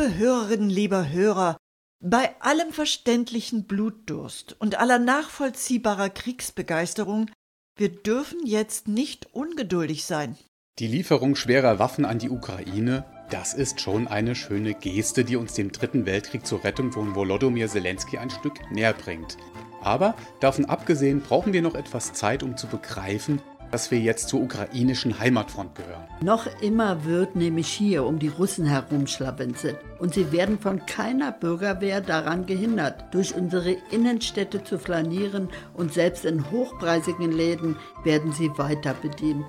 Liebe 0.00 0.16
Hörerinnen, 0.16 0.70
lieber 0.70 1.10
Hörer, 1.10 1.58
bei 2.02 2.34
allem 2.40 2.72
verständlichen 2.72 3.64
Blutdurst 3.64 4.56
und 4.58 4.78
aller 4.78 4.98
nachvollziehbarer 4.98 6.08
Kriegsbegeisterung, 6.08 7.30
wir 7.76 7.90
dürfen 7.90 8.38
jetzt 8.46 8.88
nicht 8.88 9.34
ungeduldig 9.34 10.06
sein. 10.06 10.38
Die 10.78 10.86
Lieferung 10.86 11.36
schwerer 11.36 11.78
Waffen 11.78 12.06
an 12.06 12.18
die 12.18 12.30
Ukraine, 12.30 13.04
das 13.28 13.52
ist 13.52 13.82
schon 13.82 14.08
eine 14.08 14.34
schöne 14.34 14.72
Geste, 14.72 15.22
die 15.22 15.36
uns 15.36 15.52
dem 15.52 15.70
Dritten 15.70 16.06
Weltkrieg 16.06 16.46
zur 16.46 16.64
Rettung 16.64 16.92
von 16.92 17.14
Volodymyr 17.14 17.68
Zelensky 17.68 18.16
ein 18.16 18.30
Stück 18.30 18.54
näher 18.70 18.94
bringt. 18.94 19.36
Aber 19.82 20.14
davon 20.40 20.64
abgesehen 20.64 21.20
brauchen 21.20 21.52
wir 21.52 21.60
noch 21.60 21.74
etwas 21.74 22.14
Zeit, 22.14 22.42
um 22.42 22.56
zu 22.56 22.68
begreifen, 22.68 23.42
dass 23.70 23.90
wir 23.90 23.98
jetzt 23.98 24.28
zur 24.28 24.40
ukrainischen 24.40 25.18
Heimatfront 25.18 25.74
gehören. 25.74 26.04
Noch 26.22 26.46
immer 26.60 27.04
wird 27.04 27.36
nämlich 27.36 27.68
hier 27.68 28.04
um 28.04 28.18
die 28.18 28.28
Russen 28.28 28.66
herumschlawenzelt 28.66 29.78
und 29.98 30.14
sie 30.14 30.32
werden 30.32 30.58
von 30.58 30.84
keiner 30.86 31.32
Bürgerwehr 31.32 32.00
daran 32.00 32.46
gehindert, 32.46 33.04
durch 33.12 33.34
unsere 33.34 33.76
Innenstädte 33.90 34.64
zu 34.64 34.78
flanieren 34.78 35.48
und 35.74 35.92
selbst 35.92 36.24
in 36.24 36.50
hochpreisigen 36.50 37.32
Läden 37.32 37.76
werden 38.04 38.32
sie 38.32 38.50
weiter 38.56 38.94
bedient. 38.94 39.46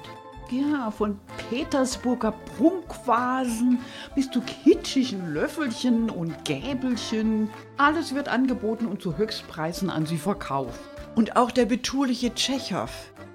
Ja, 0.52 0.92
von 0.92 1.18
Petersburger 1.50 2.34
Prunkvasen 2.58 3.80
bis 4.16 4.30
zu 4.30 4.42
kitschigen 4.42 5.34
Löffelchen 5.34 6.10
und 6.10 6.44
Gäbelchen. 6.44 7.50
Alles 7.78 8.14
wird 8.14 8.28
angeboten 8.28 8.86
und 8.86 9.02
zu 9.02 9.18
Höchstpreisen 9.18 9.90
an 9.90 10.06
sie 10.06 10.18
verkauft. 10.18 10.82
Und 11.15 11.36
auch 11.36 11.52
der 11.52 11.65
betuliche 11.65 12.34
Tschechow, 12.34 12.89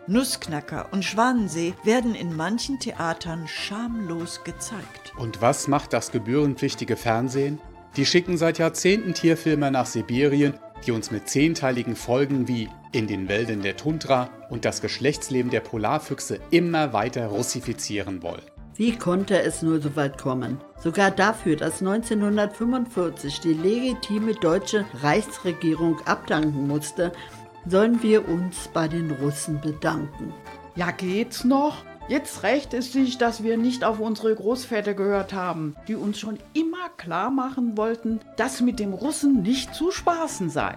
Nussknacker 0.06 0.88
und 0.92 1.04
Schwanensee 1.04 1.74
werden 1.84 2.14
in 2.14 2.34
manchen 2.34 2.78
Theatern 2.78 3.46
schamlos 3.48 4.44
gezeigt. 4.44 5.12
Und 5.18 5.42
was 5.42 5.68
macht 5.68 5.92
das 5.92 6.12
gebührenpflichtige 6.12 6.96
Fernsehen? 6.96 7.60
Die 7.96 8.06
schicken 8.06 8.36
seit 8.36 8.58
Jahrzehnten 8.58 9.14
Tierfilme 9.14 9.70
nach 9.70 9.86
Sibirien, 9.86 10.54
die 10.86 10.92
uns 10.92 11.10
mit 11.10 11.28
zehnteiligen 11.28 11.96
Folgen 11.96 12.46
wie 12.46 12.68
In 12.92 13.06
den 13.06 13.28
Wäldern 13.28 13.62
der 13.62 13.76
Tundra 13.76 14.30
und 14.48 14.64
das 14.64 14.80
Geschlechtsleben 14.80 15.50
der 15.50 15.60
Polarfüchse 15.60 16.38
immer 16.50 16.92
weiter 16.92 17.26
russifizieren 17.26 18.22
wollen. 18.22 18.42
Wie 18.76 18.96
konnte 18.96 19.40
es 19.40 19.62
nur 19.62 19.80
so 19.80 19.96
weit 19.96 20.18
kommen? 20.18 20.60
Sogar 20.78 21.10
dafür, 21.10 21.56
dass 21.56 21.80
1945 21.80 23.40
die 23.40 23.54
legitime 23.54 24.34
deutsche 24.34 24.84
Reichsregierung 25.02 25.98
abdanken 26.04 26.68
musste, 26.68 27.12
sollen 27.68 28.02
wir 28.02 28.28
uns 28.28 28.68
bei 28.72 28.88
den 28.88 29.10
Russen 29.10 29.60
bedanken. 29.60 30.32
Ja, 30.74 30.90
geht's 30.90 31.44
noch? 31.44 31.84
Jetzt 32.08 32.44
rächt 32.44 32.72
es 32.72 32.92
sich, 32.92 33.18
dass 33.18 33.42
wir 33.42 33.56
nicht 33.56 33.82
auf 33.82 33.98
unsere 33.98 34.32
Großväter 34.32 34.94
gehört 34.94 35.32
haben, 35.32 35.74
die 35.88 35.96
uns 35.96 36.20
schon 36.20 36.38
immer 36.52 36.88
klar 36.96 37.30
machen 37.30 37.76
wollten, 37.76 38.20
dass 38.36 38.60
mit 38.60 38.78
dem 38.78 38.92
Russen 38.92 39.42
nicht 39.42 39.74
zu 39.74 39.90
spaßen 39.90 40.48
sei. 40.48 40.76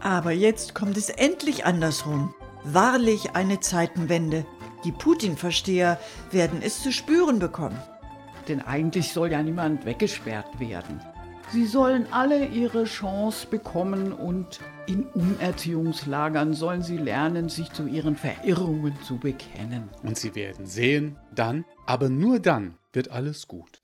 Aber 0.00 0.32
jetzt 0.32 0.74
kommt 0.74 0.96
es 0.96 1.10
endlich 1.10 1.64
andersrum. 1.64 2.34
Wahrlich 2.64 3.36
eine 3.36 3.60
Zeitenwende. 3.60 4.44
Die 4.84 4.92
Putin-Versteher 4.92 6.00
werden 6.32 6.60
es 6.62 6.82
zu 6.82 6.92
spüren 6.92 7.38
bekommen. 7.38 7.78
Denn 8.48 8.60
eigentlich 8.60 9.12
soll 9.12 9.30
ja 9.30 9.42
niemand 9.42 9.86
weggesperrt 9.86 10.58
werden. 10.58 11.00
Sie 11.54 11.66
sollen 11.66 12.08
alle 12.10 12.46
ihre 12.46 12.82
Chance 12.82 13.46
bekommen 13.46 14.12
und 14.12 14.58
in 14.86 15.06
Umerziehungslagern 15.14 16.52
sollen 16.52 16.82
sie 16.82 16.96
lernen, 16.96 17.48
sich 17.48 17.72
zu 17.72 17.86
ihren 17.86 18.16
Verirrungen 18.16 19.00
zu 19.04 19.18
bekennen. 19.18 19.88
Und 20.02 20.18
sie 20.18 20.34
werden 20.34 20.66
sehen, 20.66 21.14
dann, 21.32 21.64
aber 21.86 22.08
nur 22.08 22.40
dann 22.40 22.74
wird 22.92 23.12
alles 23.12 23.46
gut. 23.46 23.82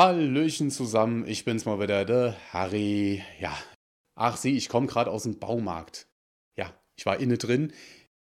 Hallöchen 0.00 0.70
zusammen, 0.70 1.26
ich 1.26 1.44
bin's 1.44 1.66
mal 1.66 1.78
wieder, 1.78 2.06
der 2.06 2.34
Harry. 2.54 3.22
Ja, 3.38 3.54
ach 4.14 4.38
sieh, 4.38 4.56
ich 4.56 4.70
komme 4.70 4.86
gerade 4.86 5.10
aus 5.10 5.24
dem 5.24 5.38
Baumarkt. 5.38 6.08
Ja, 6.56 6.72
ich 6.96 7.04
war 7.04 7.20
inne 7.20 7.36
drin, 7.36 7.74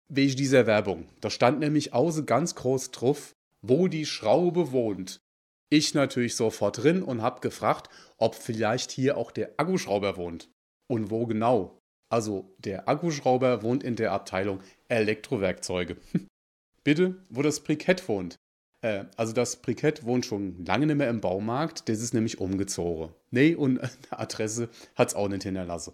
wegen 0.09 0.35
dieser 0.35 0.67
Werbung. 0.67 1.11
Da 1.21 1.29
stand 1.29 1.61
nämlich 1.61 1.93
außen 1.93 2.25
ganz 2.25 2.55
groß 2.55 2.93
drauf, 2.93 3.35
wo 3.61 3.87
die 3.87 4.07
Schraube 4.07 4.73
wohnt. 4.73 5.21
Ich 5.69 5.93
natürlich 5.93 6.37
sofort 6.37 6.83
drin 6.83 7.03
und 7.03 7.21
hab 7.21 7.43
gefragt, 7.43 7.91
ob 8.17 8.35
vielleicht 8.35 8.91
hier 8.91 9.19
auch 9.19 9.31
der 9.31 9.53
Akkuschrauber 9.59 10.17
wohnt. 10.17 10.49
Und 10.91 11.11
wo 11.11 11.27
genau? 11.27 11.79
Also, 12.11 12.57
der 12.57 12.89
Akkuschrauber 12.89 13.63
wohnt 13.63 13.85
in 13.85 13.95
der 13.95 14.13
Abteilung 14.13 14.63
Elektrowerkzeuge. 14.89 15.99
Bitte, 16.83 17.23
wo 17.29 17.43
das 17.43 17.61
Brikett 17.61 18.09
wohnt. 18.09 18.39
Äh, 18.81 19.05
also 19.17 19.33
das 19.33 19.57
Brikett 19.57 20.05
wohnt 20.05 20.27
schon 20.27 20.65
lange 20.65 20.87
nicht 20.87 20.97
mehr 20.97 21.11
im 21.11 21.21
Baumarkt, 21.21 21.89
das 21.89 22.01
ist 22.01 22.15
nämlich 22.15 22.41
umgezogen. 22.41 23.13
Nee, 23.31 23.55
und 23.55 23.79
eine 23.81 23.91
Adresse 24.11 24.69
hat's 24.95 25.15
auch 25.15 25.29
nicht 25.29 25.43
hinterlassen. 25.43 25.93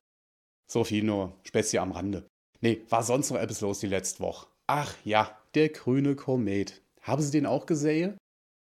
So 0.66 0.84
viel 0.84 1.04
nur 1.04 1.36
Späßchen 1.44 1.80
am 1.80 1.92
Rande. 1.92 2.26
Nee, 2.60 2.82
war 2.88 3.02
sonst 3.02 3.30
noch 3.30 3.38
etwas 3.38 3.60
los 3.60 3.80
die 3.80 3.88
letzte 3.88 4.22
Woche? 4.22 4.46
Ach 4.66 4.94
ja, 5.04 5.38
der 5.54 5.68
grüne 5.68 6.16
Komet. 6.16 6.80
Haben 7.02 7.22
Sie 7.22 7.30
den 7.30 7.46
auch 7.46 7.66
gesehen? 7.66 8.16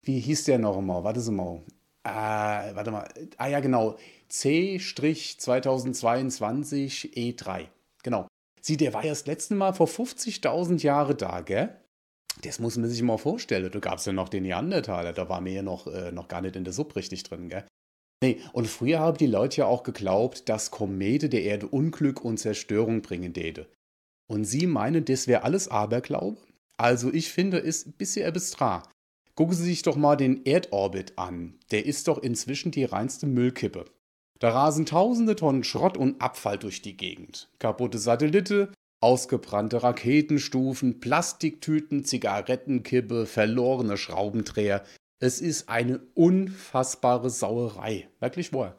Wie 0.03 0.20
hieß 0.20 0.44
der 0.44 0.59
noch 0.59 0.81
mal? 0.81 1.05
Warte 1.05 1.20
mal. 1.33 1.62
Ah, 2.05 2.75
warte 2.75 2.90
mal. 2.92 3.07
Ah 3.37 3.49
ja, 3.49 3.61
genau. 3.61 3.99
C-2022 4.29 7.12
E3. 7.14 7.66
Genau. 8.03 8.27
Sieh, 8.62 8.77
der 8.77 8.92
war 8.94 9.05
ja 9.05 9.11
das 9.11 9.27
letzte 9.27 9.55
Mal 9.55 9.73
vor 9.73 9.88
50.000 9.88 10.83
Jahren 10.83 11.16
da, 11.16 11.40
gell? 11.40 11.80
Das 12.42 12.59
muss 12.59 12.76
man 12.76 12.88
sich 12.88 13.03
mal 13.03 13.18
vorstellen. 13.18 13.70
Da 13.70 13.79
gab 13.79 13.98
es 13.98 14.07
ja 14.07 14.12
noch 14.12 14.29
den 14.29 14.44
Neandertaler, 14.44 15.12
da 15.12 15.29
war 15.29 15.40
mir 15.40 15.53
ja 15.53 15.62
noch, 15.62 15.87
äh, 15.87 16.12
noch 16.12 16.29
gar 16.29 16.40
nicht 16.40 16.57
in 16.57 16.64
der 16.64 16.72
Sub 16.72 16.96
richtig 16.96 17.22
drin, 17.22 17.48
gell? 17.48 17.66
Nee, 18.22 18.40
und 18.53 18.68
früher 18.68 19.00
haben 19.00 19.16
die 19.16 19.26
Leute 19.26 19.62
ja 19.62 19.66
auch 19.66 19.83
geglaubt, 19.83 20.48
dass 20.48 20.70
Komete 20.70 21.29
der 21.29 21.42
Erde 21.42 21.66
Unglück 21.66 22.22
und 22.22 22.38
Zerstörung 22.38 23.00
bringen 23.00 23.33
täte. 23.33 23.70
Und 24.31 24.44
sie 24.44 24.66
meinen, 24.66 25.05
das 25.05 25.26
wäre 25.26 25.42
alles 25.42 25.68
Aberglaube? 25.68 26.38
Also 26.76 27.12
ich 27.12 27.31
finde, 27.31 27.59
ist 27.59 27.87
ein 27.87 27.92
bisschen 27.92 28.33
dran. 28.33 28.83
Gucken 29.35 29.55
Sie 29.55 29.64
sich 29.64 29.83
doch 29.83 29.96
mal 29.96 30.16
den 30.16 30.44
Erdorbit 30.44 31.18
an. 31.18 31.59
Der 31.70 31.87
ist 31.87 32.09
doch 32.09 32.18
inzwischen 32.18 32.72
die 32.72 32.85
reinste 32.85 33.26
Müllkippe. 33.26 33.87
Da 34.38 34.50
rasen 34.50 34.87
tausende 34.87 35.37
Tonnen 35.37 35.64
Schrott 35.64 35.96
und 35.96 36.20
Abfall 36.20 36.59
durch 36.59 36.83
die 36.83 36.96
Gegend. 36.96 37.50
Kaputte 37.59 37.98
Satellite, 37.98 38.72
ausgebrannte 39.00 39.82
Raketenstufen, 39.82 41.00
Plastiktüten, 41.00 42.04
Zigarettenkippe, 42.04 43.26
verlorene 43.26 43.96
Schraubendreher. 43.96 44.84
Es 45.18 45.40
ist 45.40 45.68
eine 45.68 46.00
unfassbare 46.14 47.30
Sauerei. 47.30 48.08
Wirklich 48.20 48.52
wohl. 48.52 48.74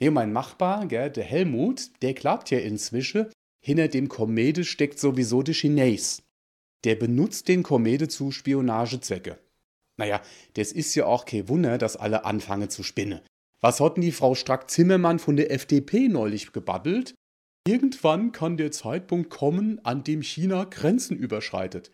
Nee, 0.00 0.10
mein 0.10 0.32
Machbar, 0.32 0.86
gell, 0.86 1.10
der 1.10 1.24
Helmut, 1.24 1.90
der 2.02 2.14
glaubt 2.14 2.50
ja 2.50 2.58
inzwischen, 2.58 3.26
hinter 3.64 3.88
dem 3.88 4.08
Komede 4.08 4.64
steckt 4.64 4.98
sowieso 4.98 5.42
der 5.42 5.54
Chines. 5.54 6.22
Der 6.84 6.96
benutzt 6.96 7.46
den 7.46 7.62
Komede 7.62 8.08
zu 8.08 8.32
Spionagezwecke. 8.32 9.38
Naja, 9.96 10.20
das 10.54 10.72
ist 10.72 10.94
ja 10.94 11.06
auch 11.06 11.24
kein 11.24 11.48
Wunder, 11.48 11.78
dass 11.78 11.96
alle 11.96 12.24
anfangen 12.24 12.70
zu 12.70 12.82
spinnen. 12.82 13.20
Was 13.60 13.78
hat 13.78 13.96
denn 13.96 14.02
die 14.02 14.10
Frau 14.10 14.34
Strack-Zimmermann 14.34 15.20
von 15.20 15.36
der 15.36 15.52
FDP 15.52 16.08
neulich 16.08 16.52
gebabbelt? 16.52 17.14
Irgendwann 17.66 18.32
kann 18.32 18.56
der 18.56 18.72
Zeitpunkt 18.72 19.30
kommen, 19.30 19.84
an 19.84 20.02
dem 20.02 20.22
China 20.22 20.64
Grenzen 20.64 21.16
überschreitet. 21.16 21.92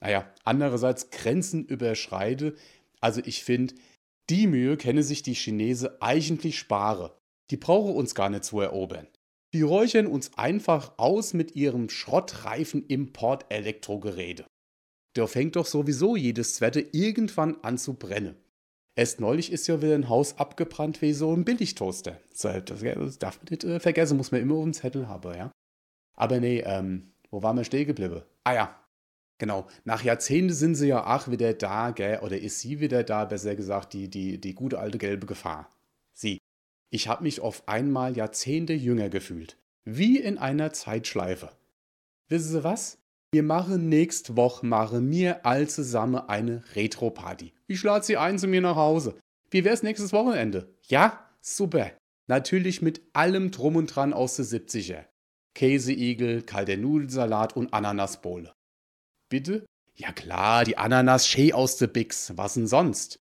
Naja, 0.00 0.32
andererseits 0.44 1.10
Grenzen 1.10 1.64
überschreite. 1.64 2.54
Also 3.00 3.20
ich 3.24 3.42
finde, 3.42 3.74
die 4.30 4.46
Mühe 4.46 4.76
kenne 4.76 5.02
sich 5.02 5.22
die 5.22 5.34
Chinese 5.34 6.00
eigentlich 6.00 6.58
spare. 6.58 7.18
Die 7.50 7.56
brauche 7.56 7.90
uns 7.90 8.14
gar 8.14 8.30
nicht 8.30 8.44
zu 8.44 8.60
erobern. 8.60 9.08
Die 9.54 9.62
räuchern 9.62 10.06
uns 10.06 10.36
einfach 10.36 10.98
aus 10.98 11.32
mit 11.32 11.56
ihrem 11.56 11.88
schrottreifen 11.88 12.86
Import-Elektrogeräte. 12.86 14.44
Da 15.14 15.26
fängt 15.26 15.56
doch 15.56 15.66
sowieso 15.66 16.14
jedes 16.14 16.54
Zweite 16.54 16.80
irgendwann 16.92 17.56
an 17.62 17.78
zu 17.78 17.94
brennen. 17.94 18.36
Erst 18.98 19.20
neulich 19.20 19.52
ist 19.52 19.68
ja 19.68 19.80
wieder 19.80 19.94
ein 19.94 20.08
Haus 20.08 20.36
abgebrannt 20.38 21.00
wie 21.02 21.12
so 21.12 21.32
ein 21.32 21.44
Billigtoaster. 21.44 22.18
Das 22.32 23.18
darf 23.20 23.38
man 23.38 23.46
nicht 23.48 23.62
äh, 23.62 23.78
vergessen, 23.78 24.16
muss 24.16 24.32
man 24.32 24.40
immer 24.40 24.56
auf 24.56 24.64
dem 24.64 24.72
Zettel 24.72 25.06
haben, 25.06 25.36
ja. 25.36 25.52
Aber 26.16 26.40
nee, 26.40 26.64
ähm, 26.66 27.12
wo 27.30 27.40
waren 27.40 27.56
wir 27.56 27.62
stehen 27.62 27.86
geblieben? 27.86 28.22
Ah 28.42 28.54
ja, 28.54 28.84
genau. 29.38 29.68
Nach 29.84 30.02
Jahrzehnten 30.02 30.52
sind 30.52 30.74
sie 30.74 30.88
ja 30.88 31.06
auch 31.06 31.30
wieder 31.30 31.54
da, 31.54 31.92
gell, 31.92 32.18
oder 32.24 32.40
ist 32.40 32.58
sie 32.58 32.80
wieder 32.80 33.04
da, 33.04 33.24
besser 33.24 33.54
gesagt, 33.54 33.92
die, 33.92 34.10
die, 34.10 34.40
die 34.40 34.54
gute 34.54 34.80
alte 34.80 34.98
gelbe 34.98 35.28
Gefahr. 35.28 35.70
Sie. 36.12 36.38
Ich 36.90 37.06
habe 37.06 37.22
mich 37.22 37.40
auf 37.40 37.68
einmal 37.68 38.16
Jahrzehnte 38.16 38.72
jünger 38.72 39.10
gefühlt. 39.10 39.56
Wie 39.84 40.18
in 40.18 40.38
einer 40.38 40.72
Zeitschleife. 40.72 41.52
Wissen 42.26 42.50
Sie 42.50 42.64
was? 42.64 42.97
Wir 43.30 43.42
machen 43.42 43.90
nächste 43.90 44.36
Woche, 44.36 44.64
machen 44.64 45.10
mir 45.10 45.44
all 45.44 45.68
zusammen 45.68 46.16
eine 46.28 46.64
Retro-Party. 46.74 47.52
Ich 47.66 47.82
lade 47.82 48.04
Sie 48.04 48.16
ein 48.16 48.38
zu 48.38 48.46
mir 48.46 48.62
nach 48.62 48.76
Hause. 48.76 49.18
Wie 49.50 49.64
wär's 49.64 49.82
nächstes 49.82 50.14
Wochenende? 50.14 50.74
Ja? 50.86 51.28
Super. 51.42 51.92
Natürlich 52.26 52.80
mit 52.80 53.02
allem 53.12 53.50
Drum 53.50 53.76
und 53.76 53.94
Dran 53.94 54.14
aus 54.14 54.36
der 54.36 54.46
70er. 54.46 55.04
Käseigel, 55.54 56.42
kalter 56.42 56.78
Nudelsalat 56.78 57.54
und 57.54 57.74
Ananasbowle. 57.74 58.52
Bitte? 59.28 59.66
Ja 59.94 60.12
klar, 60.12 60.64
die 60.64 60.78
Ananas 60.78 61.28
schee 61.28 61.52
aus 61.52 61.76
der 61.76 61.88
Bix. 61.88 62.34
Was 62.36 62.54
denn 62.54 62.66
sonst? 62.66 63.18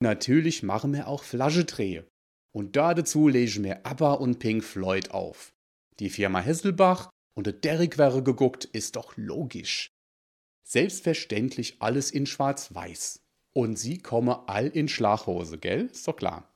Natürlich 0.00 0.62
machen 0.62 0.94
wir 0.94 1.08
auch 1.08 1.24
Flaschedrehe. 1.24 2.06
Und 2.54 2.76
da 2.76 2.94
dazu 2.94 3.28
lege 3.28 3.60
mir 3.60 3.84
ABBA 3.84 4.14
und 4.14 4.38
Pink 4.38 4.64
Floyd 4.64 5.10
auf. 5.10 5.52
Die 5.98 6.08
Firma 6.08 6.40
Hesselbach 6.40 7.10
und 7.36 7.46
der 7.46 7.52
Derrick 7.52 7.98
wäre 7.98 8.22
geguckt, 8.22 8.64
ist 8.64 8.96
doch 8.96 9.16
logisch. 9.16 9.92
Selbstverständlich 10.64 11.76
alles 11.80 12.10
in 12.10 12.26
schwarz-weiß. 12.26 13.22
Und 13.52 13.78
sie 13.78 13.98
komme 13.98 14.48
all 14.48 14.66
in 14.66 14.88
Schlaghose, 14.88 15.58
gell? 15.58 15.86
Ist 15.86 16.08
doch 16.08 16.16
klar. 16.16 16.52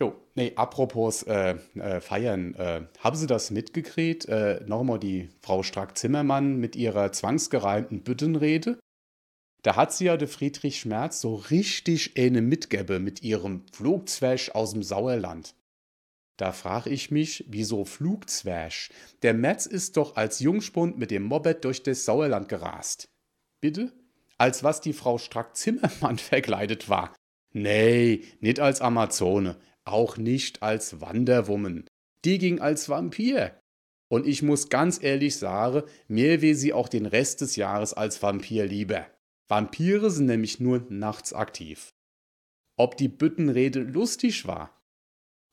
Jo, 0.00 0.14
nee, 0.34 0.52
apropos 0.56 1.22
äh, 1.22 1.56
äh, 1.74 2.00
feiern, 2.00 2.54
äh, 2.54 2.86
haben 3.00 3.16
Sie 3.16 3.26
das 3.26 3.50
mitgekriegt? 3.50 4.26
Äh, 4.26 4.62
Nochmal 4.66 4.98
die 4.98 5.30
Frau 5.40 5.62
Strack-Zimmermann 5.62 6.56
mit 6.56 6.76
ihrer 6.76 7.12
zwangsgereimten 7.12 8.02
Büttenrede? 8.02 8.78
Da 9.62 9.74
hat 9.74 9.92
sie 9.92 10.04
ja 10.04 10.16
der 10.16 10.28
Friedrich 10.28 10.80
Schmerz 10.80 11.20
so 11.20 11.34
richtig 11.34 12.12
eine 12.16 12.42
Mitgebe 12.42 13.00
mit 13.00 13.22
ihrem 13.22 13.66
Flugzwerg 13.72 14.54
aus 14.54 14.72
dem 14.72 14.82
Sauerland. 14.82 15.54
Da 16.36 16.52
frage 16.52 16.90
ich 16.90 17.10
mich, 17.10 17.44
wieso 17.48 17.84
Flugzwerg? 17.84 18.90
Der 19.22 19.32
Metz 19.32 19.66
ist 19.66 19.96
doch 19.96 20.16
als 20.16 20.40
Jungspund 20.40 20.98
mit 20.98 21.10
dem 21.10 21.22
Moped 21.22 21.64
durch 21.64 21.82
das 21.82 22.04
Sauerland 22.04 22.48
gerast. 22.48 23.08
Bitte? 23.60 23.92
Als 24.36 24.62
was 24.62 24.82
die 24.82 24.92
Frau 24.92 25.16
Strack-Zimmermann 25.16 26.18
verkleidet 26.18 26.90
war. 26.90 27.14
Nee, 27.52 28.24
nicht 28.40 28.60
als 28.60 28.82
Amazone, 28.82 29.56
auch 29.86 30.18
nicht 30.18 30.62
als 30.62 31.00
Wanderwoman. 31.00 31.86
Die 32.24 32.38
ging 32.38 32.60
als 32.60 32.90
Vampir. 32.90 33.58
Und 34.08 34.26
ich 34.26 34.42
muss 34.42 34.68
ganz 34.68 35.02
ehrlich 35.02 35.36
sagen, 35.36 35.82
mir 36.06 36.42
will 36.42 36.54
sie 36.54 36.74
auch 36.74 36.88
den 36.88 37.06
Rest 37.06 37.40
des 37.40 37.56
Jahres 37.56 37.94
als 37.94 38.22
Vampir 38.22 38.66
lieber. 38.66 39.06
Vampire 39.48 40.10
sind 40.10 40.26
nämlich 40.26 40.60
nur 40.60 40.84
nachts 40.90 41.32
aktiv. 41.32 41.94
Ob 42.76 42.96
die 42.98 43.08
Büttenrede 43.08 43.80
lustig 43.80 44.46
war, 44.46 44.75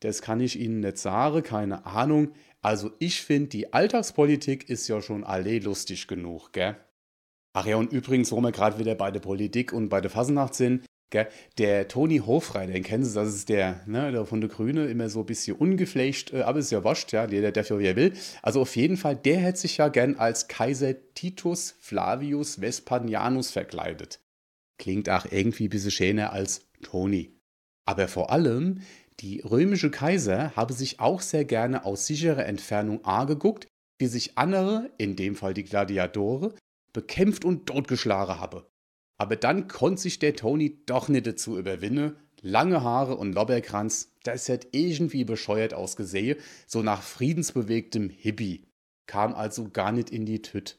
das 0.03 0.21
kann 0.21 0.41
ich 0.41 0.59
Ihnen 0.59 0.81
nicht 0.81 0.97
sagen, 0.97 1.43
keine 1.43 1.85
Ahnung. 1.85 2.33
Also 2.61 2.91
ich 2.99 3.21
finde, 3.21 3.49
die 3.49 3.73
Alltagspolitik 3.73 4.69
ist 4.69 4.87
ja 4.87 5.01
schon 5.01 5.23
alle 5.23 5.59
lustig 5.59 6.07
genug, 6.07 6.51
gell? 6.51 6.75
Ach 7.53 7.65
ja, 7.65 7.77
und 7.77 7.93
übrigens, 7.93 8.31
wo 8.31 8.41
wir 8.41 8.51
gerade 8.51 8.79
wieder 8.79 8.95
bei 8.95 9.11
der 9.11 9.19
Politik 9.19 9.71
und 9.71 9.89
bei 9.89 10.01
der 10.01 10.09
Fasnacht 10.09 10.55
sind, 10.55 10.85
gell? 11.09 11.27
der 11.57 11.87
Toni 11.87 12.17
Hofrei, 12.17 12.65
den 12.65 12.83
kennen 12.83 13.05
Sie, 13.05 13.13
das 13.13 13.29
ist 13.29 13.47
der, 13.47 13.81
ne, 13.85 14.11
der 14.11 14.25
von 14.25 14.41
der 14.41 14.49
Grüne, 14.49 14.87
immer 14.87 15.09
so 15.09 15.21
ein 15.21 15.25
bisschen 15.25 15.55
ungeflecht, 15.55 16.33
äh, 16.33 16.41
aber 16.41 16.59
ist 16.59 16.71
ja 16.71 16.83
wascht, 16.83 17.13
ja, 17.13 17.27
der 17.27 17.51
dafür 17.51 17.79
wie 17.79 17.85
er 17.85 17.95
will. 17.95 18.13
Also 18.41 18.61
auf 18.61 18.75
jeden 18.75 18.97
Fall, 18.97 19.15
der 19.15 19.37
hätte 19.37 19.59
sich 19.59 19.77
ja 19.77 19.87
gern 19.87 20.15
als 20.15 20.47
Kaiser 20.47 20.95
Titus 21.13 21.75
Flavius 21.79 22.59
Vespanianus 22.59 23.51
verkleidet. 23.51 24.19
Klingt 24.79 25.09
auch 25.09 25.25
irgendwie 25.29 25.67
ein 25.67 25.69
bisschen 25.69 25.91
schöner 25.91 26.33
als 26.33 26.65
Toni. 26.81 27.39
Aber 27.85 28.07
vor 28.07 28.31
allem, 28.31 28.81
die 29.23 29.39
römische 29.39 29.89
Kaiser 29.89 30.53
habe 30.55 30.73
sich 30.73 30.99
auch 30.99 31.21
sehr 31.21 31.45
gerne 31.45 31.85
aus 31.85 32.05
sicherer 32.05 32.45
Entfernung 32.45 33.05
angeguckt, 33.05 33.67
wie 33.97 34.07
sich 34.07 34.37
andere, 34.37 34.91
in 34.97 35.15
dem 35.15 35.35
Fall 35.35 35.53
die 35.53 35.63
Gladiatore, 35.63 36.53
bekämpft 36.91 37.45
und 37.45 37.65
totgeschlagen 37.65 38.39
habe. 38.39 38.69
Aber 39.17 39.37
dann 39.37 39.69
konnte 39.69 40.01
sich 40.01 40.19
der 40.19 40.35
Tony 40.35 40.83
doch 40.85 41.07
nicht 41.07 41.25
dazu 41.25 41.57
überwinden. 41.57 42.17
Lange 42.41 42.83
Haare 42.83 43.15
und 43.15 43.33
Lobberkranz, 43.33 44.11
das 44.23 44.49
hat 44.49 44.67
irgendwie 44.73 45.23
bescheuert 45.23 45.73
ausgesehen, 45.73 46.37
so 46.67 46.83
nach 46.83 47.01
friedensbewegtem 47.01 48.09
Hippie. 48.09 48.67
Kam 49.07 49.33
also 49.33 49.69
gar 49.69 49.93
nicht 49.93 50.09
in 50.09 50.25
die 50.25 50.41
Tüt. 50.41 50.77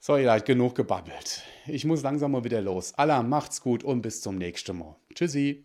So, 0.00 0.16
ihr 0.16 0.24
seid 0.24 0.46
genug 0.46 0.74
gebabbelt. 0.74 1.42
Ich 1.68 1.84
muss 1.84 2.02
langsam 2.02 2.32
mal 2.32 2.42
wieder 2.42 2.60
los. 2.60 2.94
Allah 2.94 3.22
macht's 3.22 3.60
gut 3.60 3.84
und 3.84 4.02
bis 4.02 4.20
zum 4.20 4.36
nächsten 4.36 4.78
Mal. 4.78 4.96
Tschüssi. 5.14 5.64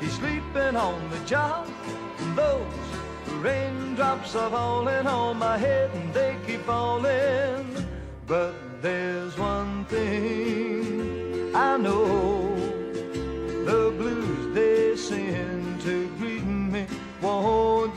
He's 0.00 0.12
sleeping 0.12 0.76
on 0.76 1.10
the 1.10 1.18
job. 1.20 1.68
Those 2.34 2.62
raindrops 3.40 4.34
are 4.34 4.50
falling 4.50 5.06
on 5.06 5.38
my 5.38 5.56
head 5.56 5.90
and 5.94 6.12
they 6.12 6.36
keep 6.46 6.62
falling. 6.62 7.66
But 8.26 8.54
there's 8.82 9.38
one 9.38 9.84
thing 9.86 11.54
I 11.54 11.76
know. 11.76 12.54
The 13.64 13.94
blues 13.96 14.54
they 14.54 14.96
send 14.96 15.80
to 15.82 16.08
greet 16.18 16.44
me 16.44 16.86
won't 17.22 17.96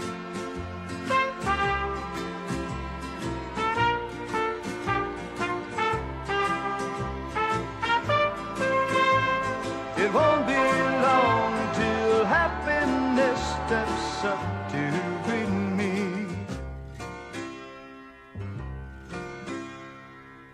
It 10.03 10.11
won't 10.11 10.47
be 10.47 10.55
long 10.55 11.53
till 11.75 12.25
happiness 12.25 13.39
steps 13.53 14.23
up 14.23 14.71
to 14.71 14.81
greet 15.25 15.53
me. 15.79 16.25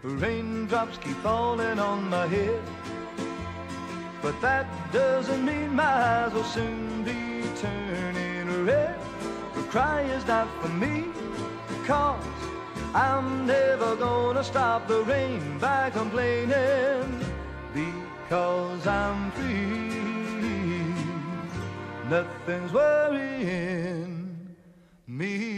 The 0.04 0.10
raindrops 0.10 0.98
keep 0.98 1.16
falling 1.24 1.80
on 1.80 2.10
my 2.10 2.28
head, 2.28 2.62
but 4.22 4.36
that 4.42 4.68
doesn't 4.92 5.46
mean 5.46 5.74
my 5.74 5.94
eyes 6.10 6.34
will 6.34 6.44
soon 6.44 7.04
be 7.04 7.48
turning 7.56 8.66
red. 8.66 9.00
The 9.56 9.64
cry 9.74 10.02
is 10.02 10.28
not 10.28 10.48
for 10.62 10.68
me, 10.84 11.06
cause 11.86 12.22
I'm 12.94 13.48
never 13.48 13.96
gonna 13.96 14.44
stop 14.44 14.90
the 14.90 15.04
rain 15.04 15.58
by 15.58 15.90
complaining. 15.92 17.17
Because 18.28 18.86
I'm 18.86 19.32
free, 19.32 19.94
nothing's 22.10 22.74
worrying 22.74 24.54
me. 25.08 25.57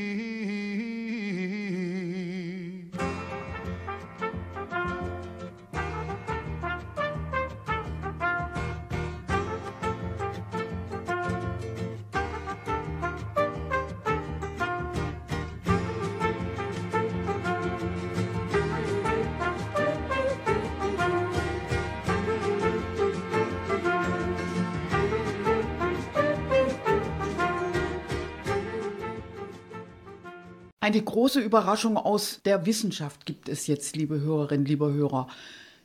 Eine 30.90 31.04
große 31.04 31.40
Überraschung 31.40 31.98
aus 31.98 32.42
der 32.46 32.66
Wissenschaft 32.66 33.28
gibt 33.28 33.48
es 33.48 33.68
jetzt, 33.68 33.96
liebe 33.96 34.22
Hörerinnen, 34.22 34.66
liebe 34.66 34.92
Hörer. 34.92 35.28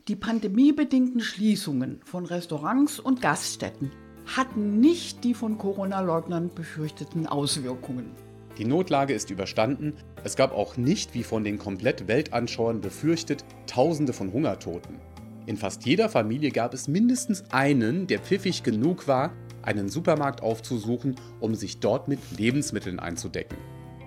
Die 0.09 0.17
pandemiebedingten 0.17 1.21
Schließungen 1.21 2.01
von 2.07 2.25
Restaurants 2.25 3.01
und 3.01 3.21
Gaststätten 3.21 3.91
hatten 4.35 4.81
nicht 4.81 5.23
die 5.23 5.35
von 5.35 5.59
Corona-Leugnern 5.59 6.51
befürchteten 6.55 7.27
Auswirkungen. 7.27 8.13
Die 8.57 8.65
Notlage 8.65 9.13
ist 9.13 9.29
überstanden. 9.29 9.93
Es 10.25 10.37
gab 10.37 10.55
auch 10.55 10.79
nicht, 10.79 11.13
wie 11.13 11.23
von 11.23 11.45
den 11.45 11.59
komplett 11.59 12.09
Weltanschauern 12.09 12.81
befürchtet, 12.81 13.45
Tausende 13.67 14.15
von 14.15 14.33
Hungertoten. 14.33 15.01
In 15.45 15.59
fast 15.59 15.85
jeder 15.85 16.09
Familie 16.09 16.51
gab 16.51 16.73
es 16.73 16.89
mindestens 16.89 17.45
einen, 17.51 18.07
der 18.07 18.21
pfiffig 18.21 18.63
genug 18.63 19.07
war, 19.07 19.35
einen 19.61 19.91
Supermarkt 19.91 20.43
aufzusuchen, 20.43 21.17
um 21.41 21.55
sich 21.55 21.81
dort 21.81 22.09
mit 22.09 22.21
Lebensmitteln 22.39 22.99
einzudecken. 22.99 23.59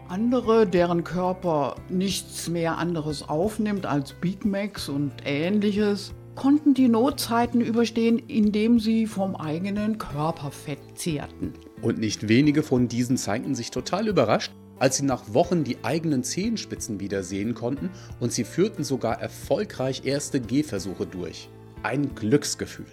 Andere, 0.10 0.66
deren 0.66 1.04
Körper 1.04 1.76
nichts 1.90 2.48
mehr 2.48 2.78
anderes 2.78 3.28
aufnimmt 3.28 3.86
als 3.86 4.14
Big 4.14 4.46
Macs 4.46 4.88
und 4.88 5.12
ähnliches, 5.26 6.14
konnten 6.36 6.74
die 6.74 6.88
Notzeiten 6.88 7.60
überstehen, 7.60 8.18
indem 8.28 8.80
sie 8.80 9.06
vom 9.06 9.36
eigenen 9.36 9.98
Körperfett 9.98 10.80
zehrten. 10.96 11.54
Und 11.82 11.98
nicht 11.98 12.30
wenige 12.30 12.64
von 12.64 12.88
diesen 12.88 13.18
zeigten 13.18 13.54
sich 13.54 13.70
total 13.70 14.08
überrascht, 14.08 14.54
als 14.80 14.98
sie 14.98 15.06
nach 15.06 15.34
Wochen 15.34 15.66
die 15.66 15.78
eigenen 15.84 16.24
Zehenspitzen 16.24 17.02
wieder 17.02 17.24
sehen 17.24 17.54
konnten 17.54 17.90
und 18.22 18.32
sie 18.32 18.46
führten 18.46 18.86
sogar 18.86 19.20
erfolgreich 19.20 20.04
erste 20.06 20.40
Gehversuche 20.40 21.06
durch. 21.06 21.50
Ein 21.84 22.16
Glücksgefühl. 22.16 22.86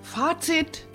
Fazit: 0.00 0.86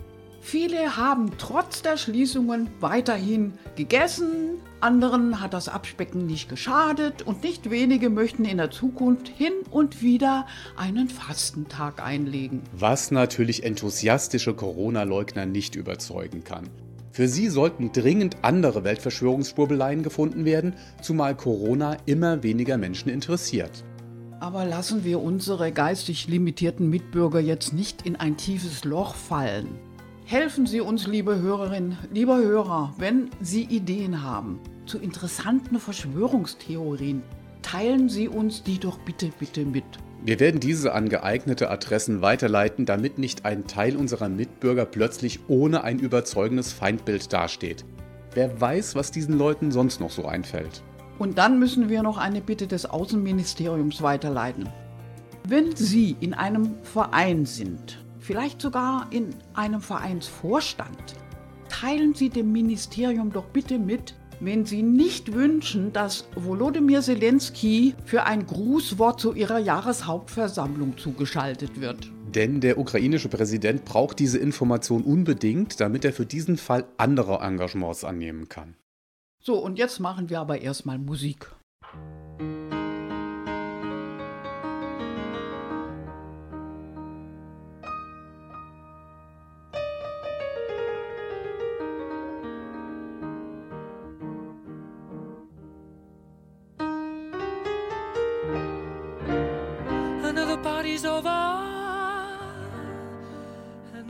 Viele 0.42 0.98
haben 0.98 1.32
trotz 1.38 1.82
der 1.82 1.98
Schließungen 1.98 2.70
weiterhin 2.80 3.54
gegessen, 3.76 4.60
anderen 4.82 5.42
hat 5.42 5.54
das 5.54 5.68
Abspecken 5.68 6.26
nicht 6.26 6.48
geschadet 6.48 7.22
und 7.22 7.44
nicht 7.44 7.70
wenige 7.70 8.10
möchten 8.10 8.46
in 8.46 8.58
der 8.58 8.72
Zukunft 8.72 9.28
hin 9.28 9.54
und 9.72 10.02
wieder 10.02 10.48
einen 10.78 11.10
Fastentag 11.10 12.02
einlegen. 12.02 12.62
Was 12.72 13.12
natürlich 13.12 13.64
enthusiastische 13.64 14.54
Corona-Leugner 14.54 15.46
nicht 15.46 15.76
überzeugen 15.76 16.44
kann. 16.44 16.70
Für 17.12 17.28
sie 17.28 17.50
sollten 17.50 17.92
dringend 17.92 18.38
andere 18.44 18.86
Weltverschwörungsschwurbeleien 18.86 20.04
gefunden 20.04 20.46
werden, 20.46 20.76
zumal 21.02 21.36
Corona 21.36 21.98
immer 22.06 22.44
weniger 22.44 22.78
Menschen 22.78 23.10
interessiert. 23.10 23.84
Aber 24.40 24.64
lassen 24.64 25.04
wir 25.04 25.22
unsere 25.22 25.74
geistig 25.74 26.28
limitierten 26.28 26.90
Mitbürger 26.90 27.42
jetzt 27.42 27.74
nicht 27.74 28.04
in 28.04 28.16
ein 28.16 28.38
tiefes 28.38 28.86
Loch 28.86 29.16
fallen. 29.16 29.89
Helfen 30.30 30.68
Sie 30.68 30.80
uns, 30.80 31.08
liebe 31.08 31.40
Hörerinnen, 31.40 31.98
lieber 32.14 32.38
Hörer, 32.38 32.94
wenn 33.00 33.32
Sie 33.42 33.64
Ideen 33.64 34.22
haben 34.22 34.60
zu 34.86 35.00
interessanten 35.00 35.80
Verschwörungstheorien. 35.80 37.24
Teilen 37.64 38.10
Sie 38.10 38.28
uns 38.28 38.62
die 38.62 38.78
doch 38.78 39.00
bitte, 39.00 39.32
bitte 39.40 39.66
mit. 39.66 39.84
Wir 40.24 40.40
werden 40.40 40.60
diese 40.60 40.94
an 40.94 41.10
geeignete 41.10 41.72
Adressen 41.72 42.22
weiterleiten, 42.22 42.86
damit 42.86 43.18
nicht 43.18 43.44
ein 43.44 43.66
Teil 43.66 43.96
unserer 43.96 44.30
Mitbürger 44.30 44.86
plötzlich 44.86 45.40
ohne 45.48 45.84
ein 45.84 45.98
überzeugendes 45.98 46.74
Feindbild 46.74 47.34
dasteht. 47.34 47.84
Wer 48.36 48.62
weiß, 48.62 48.94
was 48.94 49.10
diesen 49.10 49.36
Leuten 49.36 49.72
sonst 49.72 50.00
noch 50.00 50.12
so 50.12 50.28
einfällt. 50.28 50.84
Und 51.18 51.40
dann 51.40 51.58
müssen 51.58 51.90
wir 51.90 52.04
noch 52.04 52.20
eine 52.20 52.42
Bitte 52.42 52.68
des 52.68 52.86
Außenministeriums 52.86 54.04
weiterleiten. 54.04 54.70
Wenn 55.48 55.76
Sie 55.76 56.16
in 56.20 56.36
einem 56.36 56.76
Verein 56.84 57.48
sind, 57.48 57.98
vielleicht 58.30 58.62
sogar 58.62 59.08
in 59.10 59.32
einem 59.56 59.82
Vereinsvorstand, 59.82 61.16
teilen 61.68 62.14
Sie 62.14 62.30
dem 62.30 62.52
Ministerium 62.52 63.32
doch 63.32 63.46
bitte 63.46 63.80
mit, 63.80 64.14
wenn 64.40 64.68
Sie 64.68 64.84
nicht 64.84 65.34
wünschen, 65.34 65.92
dass 65.94 66.28
Volodymyr 66.36 67.02
Zelensky 67.02 67.96
für 68.06 68.26
ein 68.26 68.46
Grußwort 68.46 69.20
zu 69.20 69.34
Ihrer 69.34 69.58
Jahreshauptversammlung 69.58 70.96
zugeschaltet 70.96 71.82
wird. 71.82 72.12
Denn 72.28 72.62
der 72.62 72.78
ukrainische 72.78 73.30
Präsident 73.30 73.84
braucht 73.84 74.20
diese 74.20 74.38
Information 74.38 75.02
unbedingt, 75.02 75.80
damit 75.80 76.06
er 76.06 76.14
für 76.14 76.28
diesen 76.28 76.58
Fall 76.58 76.86
andere 76.98 77.40
Engagements 77.40 78.04
annehmen 78.04 78.48
kann. 78.48 78.76
So, 79.42 79.56
und 79.56 79.80
jetzt 79.80 80.00
machen 80.00 80.30
wir 80.30 80.40
aber 80.40 80.62
erstmal 80.62 81.00
Musik. 81.00 81.48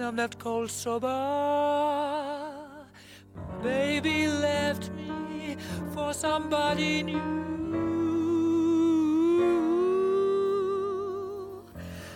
I'm 0.10 0.16
left 0.16 0.40
cold 0.40 0.72
sober. 0.72 1.08
Baby 3.62 4.28
left 4.28 4.90
me 4.94 5.56
for 5.94 6.14
somebody 6.14 7.04
new. 7.04 7.20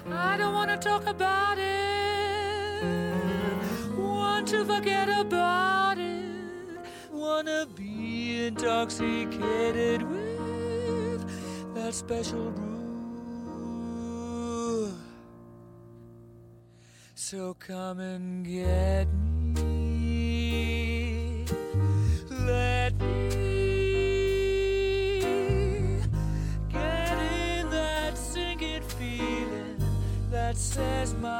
I 0.09 0.37
don't 0.37 0.55
want 0.55 0.71
to 0.71 0.77
talk 0.77 1.05
about 1.05 1.59
it, 1.59 2.83
want 3.95 4.47
to 4.47 4.65
forget 4.65 5.07
about 5.07 5.99
it, 5.99 6.79
wanna 7.11 7.67
be 7.75 8.47
intoxicated 8.47 10.01
with 10.01 11.75
that 11.75 11.93
special 11.93 12.49
brew. 12.49 12.72
So 17.34 17.55
come 17.55 17.99
and 17.99 18.45
get 18.45 19.07
me. 19.55 21.45
Let 22.29 22.93
me 23.01 23.89
get 26.71 27.17
in 27.17 27.71
that 27.71 28.15
sinking 28.19 28.84
feeling 28.84 29.81
that 30.29 30.55
says 30.57 31.15
my 31.15 31.32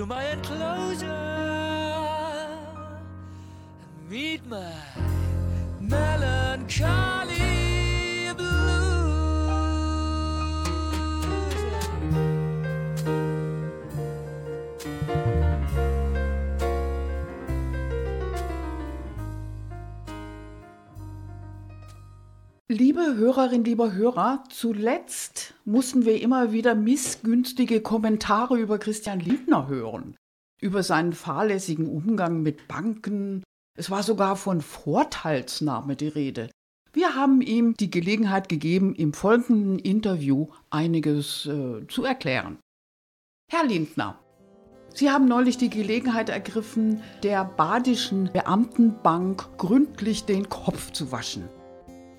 to 0.00 0.06
my 0.06 0.30
uncle. 0.30 0.59
Liebe 22.72 23.16
Hörerin, 23.16 23.64
lieber 23.64 23.94
Hörer, 23.94 24.44
zuletzt 24.48 25.54
mussten 25.64 26.04
wir 26.04 26.22
immer 26.22 26.52
wieder 26.52 26.76
missgünstige 26.76 27.80
Kommentare 27.80 28.56
über 28.60 28.78
Christian 28.78 29.18
Lindner 29.18 29.66
hören. 29.66 30.14
Über 30.62 30.84
seinen 30.84 31.12
fahrlässigen 31.12 31.88
Umgang 31.88 32.42
mit 32.42 32.68
Banken. 32.68 33.42
Es 33.76 33.90
war 33.90 34.04
sogar 34.04 34.36
von 34.36 34.60
Vorteilsnahme 34.60 35.96
die 35.96 36.06
Rede. 36.06 36.48
Wir 36.92 37.16
haben 37.16 37.40
ihm 37.40 37.74
die 37.74 37.90
Gelegenheit 37.90 38.48
gegeben, 38.48 38.94
im 38.94 39.14
folgenden 39.14 39.80
Interview 39.80 40.46
einiges 40.70 41.46
äh, 41.46 41.84
zu 41.88 42.04
erklären. 42.04 42.60
Herr 43.50 43.66
Lindner, 43.66 44.16
Sie 44.94 45.10
haben 45.10 45.26
neulich 45.26 45.58
die 45.58 45.70
Gelegenheit 45.70 46.28
ergriffen, 46.28 47.02
der 47.24 47.44
badischen 47.44 48.30
Beamtenbank 48.32 49.58
gründlich 49.58 50.24
den 50.24 50.48
Kopf 50.48 50.92
zu 50.92 51.10
waschen. 51.10 51.48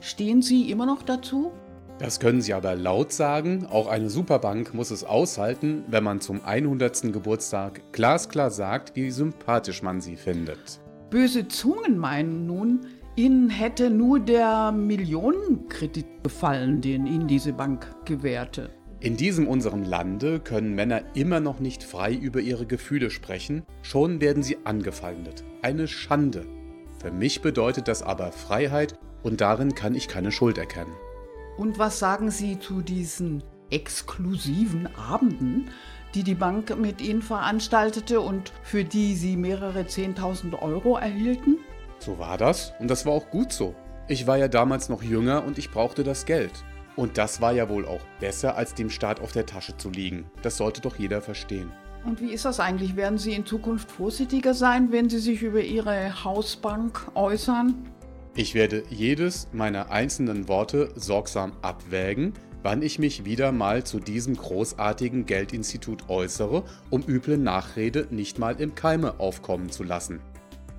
Stehen 0.04 0.42
Sie 0.42 0.72
immer 0.72 0.88
noch 0.88 1.04
dazu? 1.04 1.52
Das 2.00 2.20
können 2.20 2.42
Sie 2.42 2.56
aber 2.56 2.76
laut 2.76 3.14
sagen. 3.14 3.68
Auch 3.68 3.88
eine 3.88 4.10
Superbank 4.10 4.74
muss 4.74 4.90
es 4.90 5.04
aushalten, 5.04 5.84
wenn 5.88 6.04
man 6.04 6.20
zum 6.20 6.44
100. 6.44 7.14
Geburtstag 7.14 7.84
glasklar 7.92 8.50
sagt, 8.50 8.96
wie 8.96 9.12
sympathisch 9.12 9.84
man 9.84 10.02
sie 10.02 10.16
findet. 10.16 10.82
Böse 11.12 11.48
Zungen 11.48 12.00
meinen 12.00 12.48
nun, 12.48 12.82
Ihnen 13.16 13.52
hätte 13.52 13.92
nur 13.92 14.20
der 14.20 14.72
Millionenkredit 14.72 16.24
gefallen, 16.24 16.82
den 16.82 17.06
Ihnen 17.06 17.28
diese 17.28 17.54
Bank 17.54 17.86
gewährte. 18.06 18.72
In 19.02 19.18
diesem 19.18 19.48
unserem 19.48 19.84
Lande 19.84 20.40
können 20.40 20.74
Männer 20.74 21.04
immer 21.14 21.40
noch 21.40 21.60
nicht 21.60 21.84
frei 21.84 22.14
über 22.14 22.40
ihre 22.40 22.66
Gefühle 22.66 23.12
sprechen, 23.12 23.64
schon 23.84 24.20
werden 24.22 24.42
sie 24.42 24.58
angefeindet. 24.64 25.44
Eine 25.62 25.88
Schande. 25.88 26.48
Für 27.00 27.12
mich 27.12 27.42
bedeutet 27.42 27.88
das 27.88 28.02
aber 28.02 28.32
Freiheit 28.32 28.98
und 29.24 29.42
darin 29.42 29.76
kann 29.76 29.96
ich 29.96 30.08
keine 30.08 30.32
Schuld 30.32 30.58
erkennen. 30.58 30.94
Und 31.58 31.80
was 31.80 32.00
sagen 32.00 32.32
Sie 32.32 32.60
zu 32.60 32.82
diesen 32.82 33.44
exklusiven 33.70 34.90
Abenden, 34.96 35.70
die 36.14 36.24
die 36.24 36.36
Bank 36.36 36.78
mit 36.78 37.02
Ihnen 37.02 37.22
veranstaltete 37.22 38.20
und 38.20 38.52
für 38.64 38.84
die 38.84 39.16
Sie 39.16 39.38
mehrere 39.38 39.82
10.000 39.82 40.60
Euro 40.62 40.98
erhielten? 40.98 41.58
So 42.00 42.18
war 42.18 42.38
das 42.38 42.74
und 42.80 42.90
das 42.90 43.06
war 43.06 43.14
auch 43.14 43.30
gut 43.30 43.54
so. 43.54 43.76
Ich 44.08 44.28
war 44.28 44.38
ja 44.38 44.48
damals 44.48 44.90
noch 44.90 45.04
jünger 45.04 45.44
und 45.46 45.58
ich 45.58 45.72
brauchte 45.72 46.04
das 46.04 46.26
Geld. 46.26 46.52
Und 46.96 47.18
das 47.18 47.40
war 47.40 47.54
ja 47.54 47.70
wohl 47.70 47.86
auch 47.86 48.02
besser, 48.20 48.58
als 48.58 48.74
dem 48.74 48.90
Staat 48.90 49.22
auf 49.22 49.32
der 49.32 49.46
Tasche 49.46 49.78
zu 49.78 49.90
liegen. 49.90 50.30
Das 50.42 50.58
sollte 50.58 50.82
doch 50.82 50.98
jeder 50.98 51.22
verstehen. 51.22 51.72
Und 52.04 52.20
wie 52.20 52.32
ist 52.32 52.46
das 52.46 52.60
eigentlich? 52.60 52.96
Werden 52.96 53.18
Sie 53.18 53.34
in 53.34 53.46
Zukunft 53.46 53.92
vorsichtiger 53.92 54.54
sein, 54.54 54.92
wenn 54.92 55.10
Sie 55.10 55.20
sich 55.20 55.44
über 55.44 55.62
Ihre 55.62 56.24
Hausbank 56.24 57.12
äußern? 57.14 57.91
Ich 58.34 58.56
werde 58.56 58.84
jedes 58.90 59.50
meiner 59.52 59.92
einzelnen 59.92 60.48
Worte 60.48 60.94
sorgsam 60.96 61.52
abwägen, 61.62 62.34
wann 62.64 62.82
ich 62.82 62.98
mich 62.98 63.26
wieder 63.26 63.52
mal 63.52 63.84
zu 63.84 64.00
diesem 64.00 64.38
großartigen 64.38 65.26
Geldinstitut 65.26 66.08
äußere, 66.10 66.64
um 66.90 67.04
üble 67.06 67.38
Nachrede 67.38 68.08
nicht 68.10 68.40
mal 68.40 68.62
im 68.62 68.74
Keime 68.74 69.20
aufkommen 69.20 69.70
zu 69.70 69.84
lassen. 69.84 70.22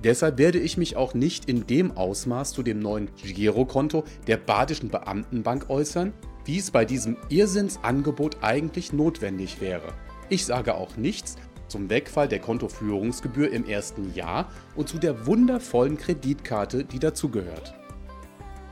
Deshalb 0.02 0.38
werde 0.38 0.58
ich 0.58 0.78
mich 0.78 0.96
auch 0.96 1.12
nicht 1.12 1.44
in 1.44 1.66
dem 1.66 1.94
Ausmaß 1.94 2.52
zu 2.52 2.62
dem 2.62 2.78
neuen 2.78 3.10
Girokonto 3.16 4.04
der 4.26 4.38
Badischen 4.38 4.88
Beamtenbank 4.88 5.68
äußern, 5.68 6.14
wie 6.46 6.58
es 6.58 6.70
bei 6.70 6.86
diesem 6.86 7.18
Irrsinnsangebot 7.28 8.38
eigentlich 8.40 8.94
notwendig 8.94 9.60
wäre. 9.60 9.92
Ich 10.30 10.46
sage 10.46 10.74
auch 10.74 10.96
nichts 10.96 11.36
zum 11.72 11.90
Wegfall 11.90 12.28
der 12.28 12.38
Kontoführungsgebühr 12.38 13.50
im 13.50 13.66
ersten 13.66 14.14
Jahr 14.14 14.48
und 14.76 14.88
zu 14.88 14.98
der 14.98 15.26
wundervollen 15.26 15.96
Kreditkarte, 15.96 16.84
die 16.84 17.00
dazugehört. 17.00 17.74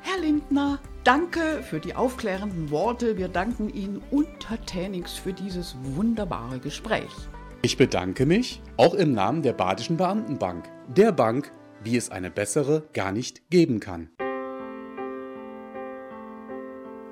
Herr 0.03 0.20
Lindner, 0.20 0.78
danke 1.05 1.62
für 1.62 1.80
die 1.80 1.94
aufklärenden 1.94 2.70
Worte. 2.70 3.16
Wir 3.16 3.28
danken 3.28 3.68
Ihnen 3.70 4.01
untertänigst 4.11 5.18
für 5.18 5.32
dieses 5.32 5.76
wunderbare 5.82 6.59
Gespräch. 6.59 7.11
Ich 7.62 7.76
bedanke 7.76 8.24
mich 8.24 8.62
auch 8.76 8.94
im 8.94 9.12
Namen 9.12 9.42
der 9.42 9.53
Badischen 9.53 9.96
Beamtenbank, 9.96 10.64
der 10.88 11.12
Bank, 11.12 11.53
wie 11.82 11.96
es 11.96 12.11
eine 12.11 12.30
bessere 12.30 12.84
gar 12.92 13.12
nicht 13.12 13.51
geben 13.51 13.80
kann. 13.80 14.11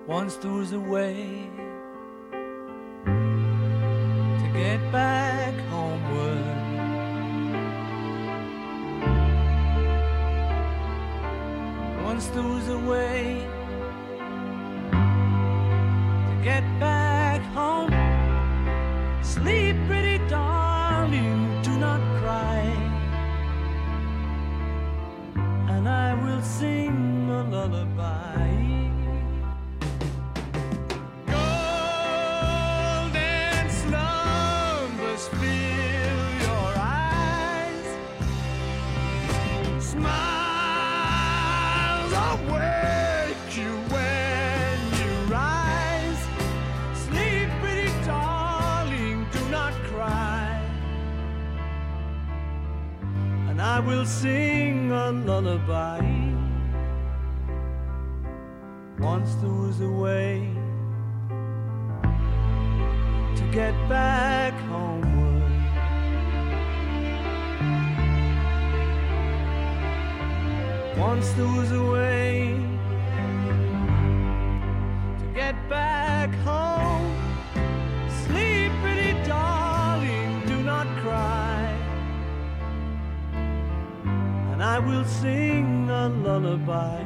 Once 0.08 0.38
there 0.38 0.54
was 0.54 0.72
a 0.72 0.78
way 0.78 1.50
to 4.38 4.58
get 4.58 4.80
back 4.90 5.67
Once 12.18 12.30
there 12.30 12.42
was 12.42 12.68
a 12.68 12.78
way 12.80 13.46
to 16.26 16.34
get 16.42 16.64
back 16.80 17.40
home. 17.54 17.92
Sleep, 19.22 19.76
pretty 19.86 20.18
darling, 20.26 21.62
do 21.62 21.78
not 21.78 22.00
cry. 22.18 22.64
And 25.68 25.88
I 25.88 26.14
will 26.24 26.42
sing 26.42 27.30
a 27.30 27.44
lullaby. 27.44 28.48
Golden 31.26 31.68
And 53.58 53.66
I 53.66 53.80
will 53.80 54.06
sing 54.06 54.92
a 54.92 55.10
lullaby. 55.10 55.98
Once 59.00 59.34
there 59.40 59.50
was 59.50 59.80
a 59.80 59.90
way 59.90 60.48
to 63.34 63.42
get 63.50 63.74
back 63.88 64.54
homeward. 64.70 65.42
Once 70.96 71.28
there 71.32 71.52
was 71.58 71.72
a 71.72 71.82
way 71.82 72.54
to 75.18 75.26
get 75.34 75.56
back 75.68 76.32
home. 76.44 76.67
I 84.78 84.80
will 84.80 85.04
sing 85.04 85.90
a 85.90 86.06
lullaby. 86.06 87.04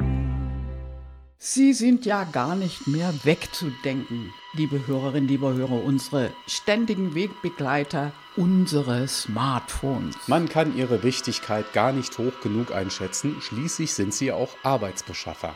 Sie 1.39 1.73
sind 1.73 2.05
ja 2.05 2.23
gar 2.23 2.55
nicht 2.55 2.85
mehr 2.85 3.11
wegzudenken, 3.23 4.31
liebe 4.53 4.85
Hörerinnen, 4.85 5.27
liebe 5.27 5.51
Hörer, 5.55 5.83
unsere 5.83 6.29
ständigen 6.45 7.15
Wegbegleiter, 7.15 8.11
unsere 8.35 9.07
Smartphones. 9.07 10.15
Man 10.27 10.49
kann 10.49 10.77
ihre 10.77 11.01
Wichtigkeit 11.01 11.73
gar 11.73 11.93
nicht 11.93 12.15
hoch 12.19 12.39
genug 12.43 12.71
einschätzen, 12.71 13.37
schließlich 13.41 13.91
sind 13.95 14.13
sie 14.13 14.31
auch 14.31 14.49
Arbeitsbeschaffer. 14.61 15.55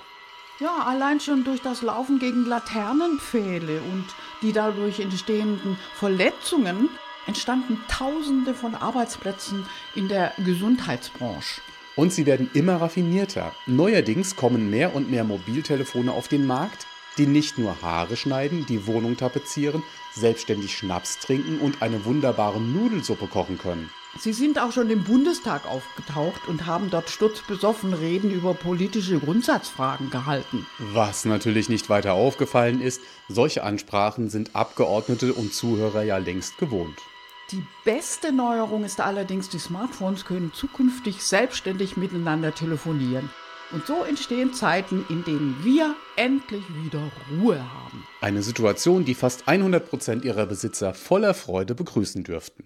Ja, 0.60 0.88
allein 0.88 1.20
schon 1.20 1.44
durch 1.44 1.62
das 1.62 1.84
Laufen 1.84 2.18
gegen 2.18 2.48
Laternenpfähle 2.48 3.80
und 3.80 4.06
die 4.42 4.54
dadurch 4.54 5.00
entstehenden 5.00 5.78
Verletzungen 5.94 6.90
entstanden 7.28 7.80
Tausende 7.88 8.56
von 8.56 8.74
Arbeitsplätzen 8.74 9.68
in 9.94 10.08
der 10.08 10.34
Gesundheitsbranche. 10.44 11.62
Und 11.98 12.14
sie 12.14 12.26
werden 12.26 12.50
immer 12.54 12.80
raffinierter. 12.80 13.54
Neuerdings 13.66 14.38
kommen 14.38 14.70
mehr 14.70 14.96
und 14.96 15.12
mehr 15.12 15.26
Mobiltelefone 15.26 16.12
auf 16.14 16.30
den 16.30 16.46
Markt, 16.46 16.86
die 17.18 17.26
nicht 17.26 17.58
nur 17.58 17.82
Haare 17.82 18.16
schneiden, 18.16 18.66
die 18.68 18.86
Wohnung 18.86 19.18
tapezieren, 19.18 19.82
selbstständig 20.14 20.78
Schnaps 20.78 21.18
trinken 21.20 21.60
und 21.60 21.82
eine 21.82 22.06
wunderbare 22.06 22.62
Nudelsuppe 22.62 23.26
kochen 23.28 23.58
können. 23.58 23.90
Sie 24.20 24.34
sind 24.34 24.60
auch 24.60 24.72
schon 24.72 24.90
im 24.90 25.04
Bundestag 25.04 25.66
aufgetaucht 25.66 26.48
und 26.48 26.66
haben 26.66 26.90
dort 26.90 27.10
sturzbesoffen 27.10 27.94
Reden 27.94 28.32
über 28.32 28.54
politische 28.54 29.20
Grundsatzfragen 29.20 30.10
gehalten. 30.10 30.66
Was 30.80 31.26
natürlich 31.26 31.70
nicht 31.70 31.90
weiter 31.90 32.14
aufgefallen 32.14 32.82
ist, 32.82 33.02
solche 33.28 33.64
Ansprachen 33.64 34.30
sind 34.30 34.56
Abgeordnete 34.56 35.34
und 35.34 35.54
Zuhörer 35.54 36.04
ja 36.04 36.18
längst 36.18 36.58
gewohnt. 36.58 36.98
Die 37.52 37.64
beste 37.86 38.34
Neuerung 38.34 38.84
ist 38.84 39.00
allerdings, 39.00 39.48
die 39.48 39.60
Smartphones 39.60 40.26
können 40.26 40.52
zukünftig 40.54 41.24
selbstständig 41.24 41.96
miteinander 41.96 42.54
telefonieren. 42.54 43.30
Und 43.72 43.86
so 43.86 44.04
entstehen 44.04 44.54
Zeiten, 44.54 45.06
in 45.08 45.24
denen 45.24 45.64
wir 45.64 45.96
endlich 46.18 46.64
wieder 46.84 47.10
Ruhe 47.32 47.60
haben. 47.60 48.06
Eine 48.20 48.42
Situation, 48.42 49.06
die 49.06 49.16
fast 49.16 49.48
100% 49.48 50.24
ihrer 50.24 50.46
Besitzer 50.46 50.94
voller 50.94 51.34
Freude 51.34 51.74
begrüßen 51.74 52.26
dürften. 52.26 52.66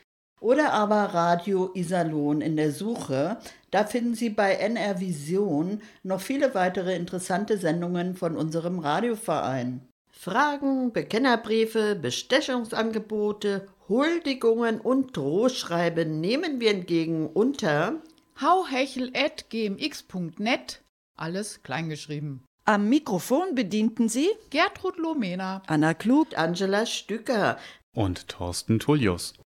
Oder 0.46 0.72
aber 0.74 1.14
Radio 1.16 1.72
Iserlohn 1.74 2.41
in 2.41 2.56
der 2.56 2.72
Suche. 2.72 3.38
Da 3.72 3.84
finden 3.84 4.14
Sie 4.14 4.30
bei 4.30 4.54
NR 4.54 5.00
Vision 5.00 5.82
noch 6.04 6.22
viele 6.22 6.54
weitere 6.54 6.96
interessante 6.96 7.58
Sendungen 7.58 8.16
von 8.16 8.38
unserem 8.38 8.78
Radioverein. 8.78 9.82
Fragen, 10.12 10.93
Bekennerbriefe, 10.93 11.96
Bestechungsangebote, 11.96 13.68
Huldigungen 13.89 14.80
und 14.80 15.18
Drohschreiben 15.18 16.22
nehmen 16.22 16.60
wir 16.60 16.70
entgegen 16.70 17.26
unter 17.26 18.04
hauhechel.gmx.net, 18.39 20.84
alles 21.18 21.64
kleingeschrieben. 21.64 22.43
Am 22.66 22.88
Mikrofon 22.88 23.56
bedienten 23.56 24.10
Sie 24.10 24.30
Gertrud 24.52 25.00
Lomena. 25.00 25.64
Anna 25.66 25.96
Klug, 25.96 26.38
Angela 26.38 26.86
Stücker. 26.86 27.58
Und 27.96 28.28
Thorsten 28.28 28.78
Tullius. 28.78 29.34